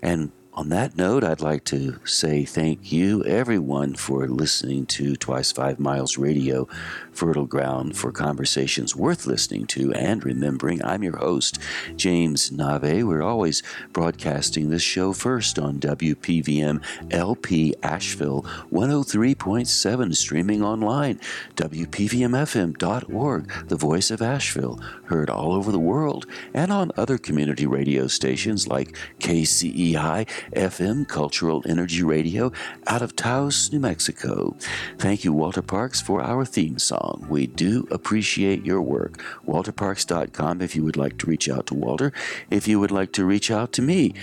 [0.00, 5.52] And on that note, I'd like to say thank you, everyone, for listening to Twice
[5.52, 6.66] Five Miles Radio,
[7.12, 10.82] fertile ground for conversations worth listening to and remembering.
[10.82, 11.58] I'm your host,
[11.96, 13.06] James Nave.
[13.06, 16.82] We're always broadcasting this show first on WPVM
[17.12, 18.42] LP Asheville
[18.72, 21.20] 103.7, streaming online,
[21.56, 28.06] WPVMFM.org, the voice of Asheville, heard all over the world, and on other community radio
[28.06, 32.52] stations like KCEI FM Cultural Energy Radio
[32.86, 34.56] out of Taos, New Mexico.
[34.98, 37.26] Thank you, Walter Parks, for our theme song.
[37.28, 39.18] We do appreciate your work.
[39.46, 42.12] WalterParks.com if you would like to reach out to Walter.
[42.50, 44.14] If you would like to reach out to me,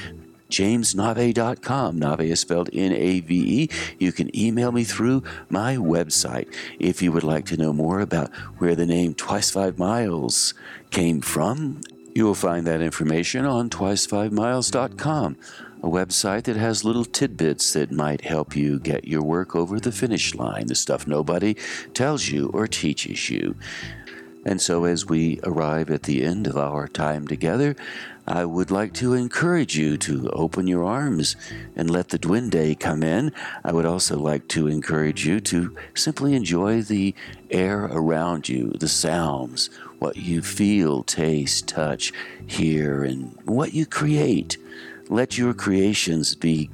[0.54, 1.98] jamesnave.com.
[1.98, 3.70] Nave is spelled N A V E.
[4.00, 8.34] You can email me through my website if you would like to know more about
[8.60, 10.54] where the name Twice Five Miles
[10.92, 11.82] came from.
[12.14, 15.38] You will find that information on twicefivemiles.com
[15.84, 19.92] a website that has little tidbits that might help you get your work over the
[19.92, 21.56] finish line, the stuff nobody
[21.94, 23.56] tells you or teaches you.
[24.46, 27.76] And so, as we arrive at the end of our time together,
[28.28, 31.36] I would like to encourage you to open your arms
[31.76, 33.32] and let the Duende come in.
[33.64, 37.16] I would also like to encourage you to simply enjoy the
[37.52, 39.70] air around you, the sounds,
[40.00, 42.12] what you feel, taste, touch,
[42.48, 44.58] hear, and what you create.
[45.10, 46.70] Let your creations be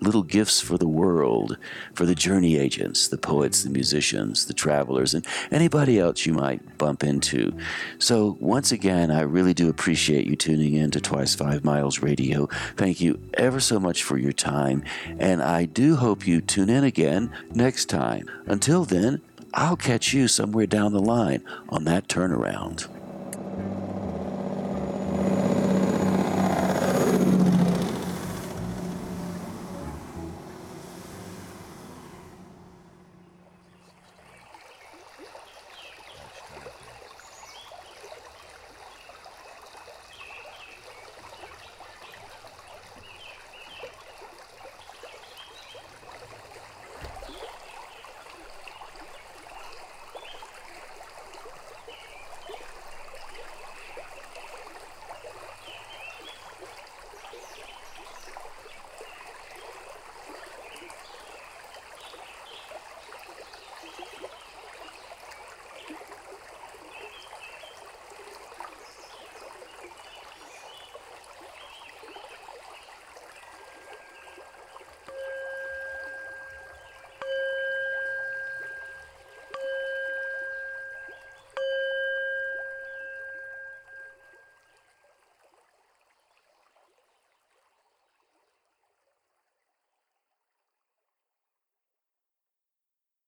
[0.00, 1.56] little gifts for the world,
[1.94, 6.78] for the journey agents, the poets, the musicians, the travelers, and anybody else you might
[6.78, 7.56] bump into.
[7.98, 12.46] So, once again, I really do appreciate you tuning in to Twice Five Miles Radio.
[12.76, 14.82] Thank you ever so much for your time,
[15.18, 18.28] and I do hope you tune in again next time.
[18.46, 19.20] Until then,
[19.52, 22.88] I'll catch you somewhere down the line on that turnaround.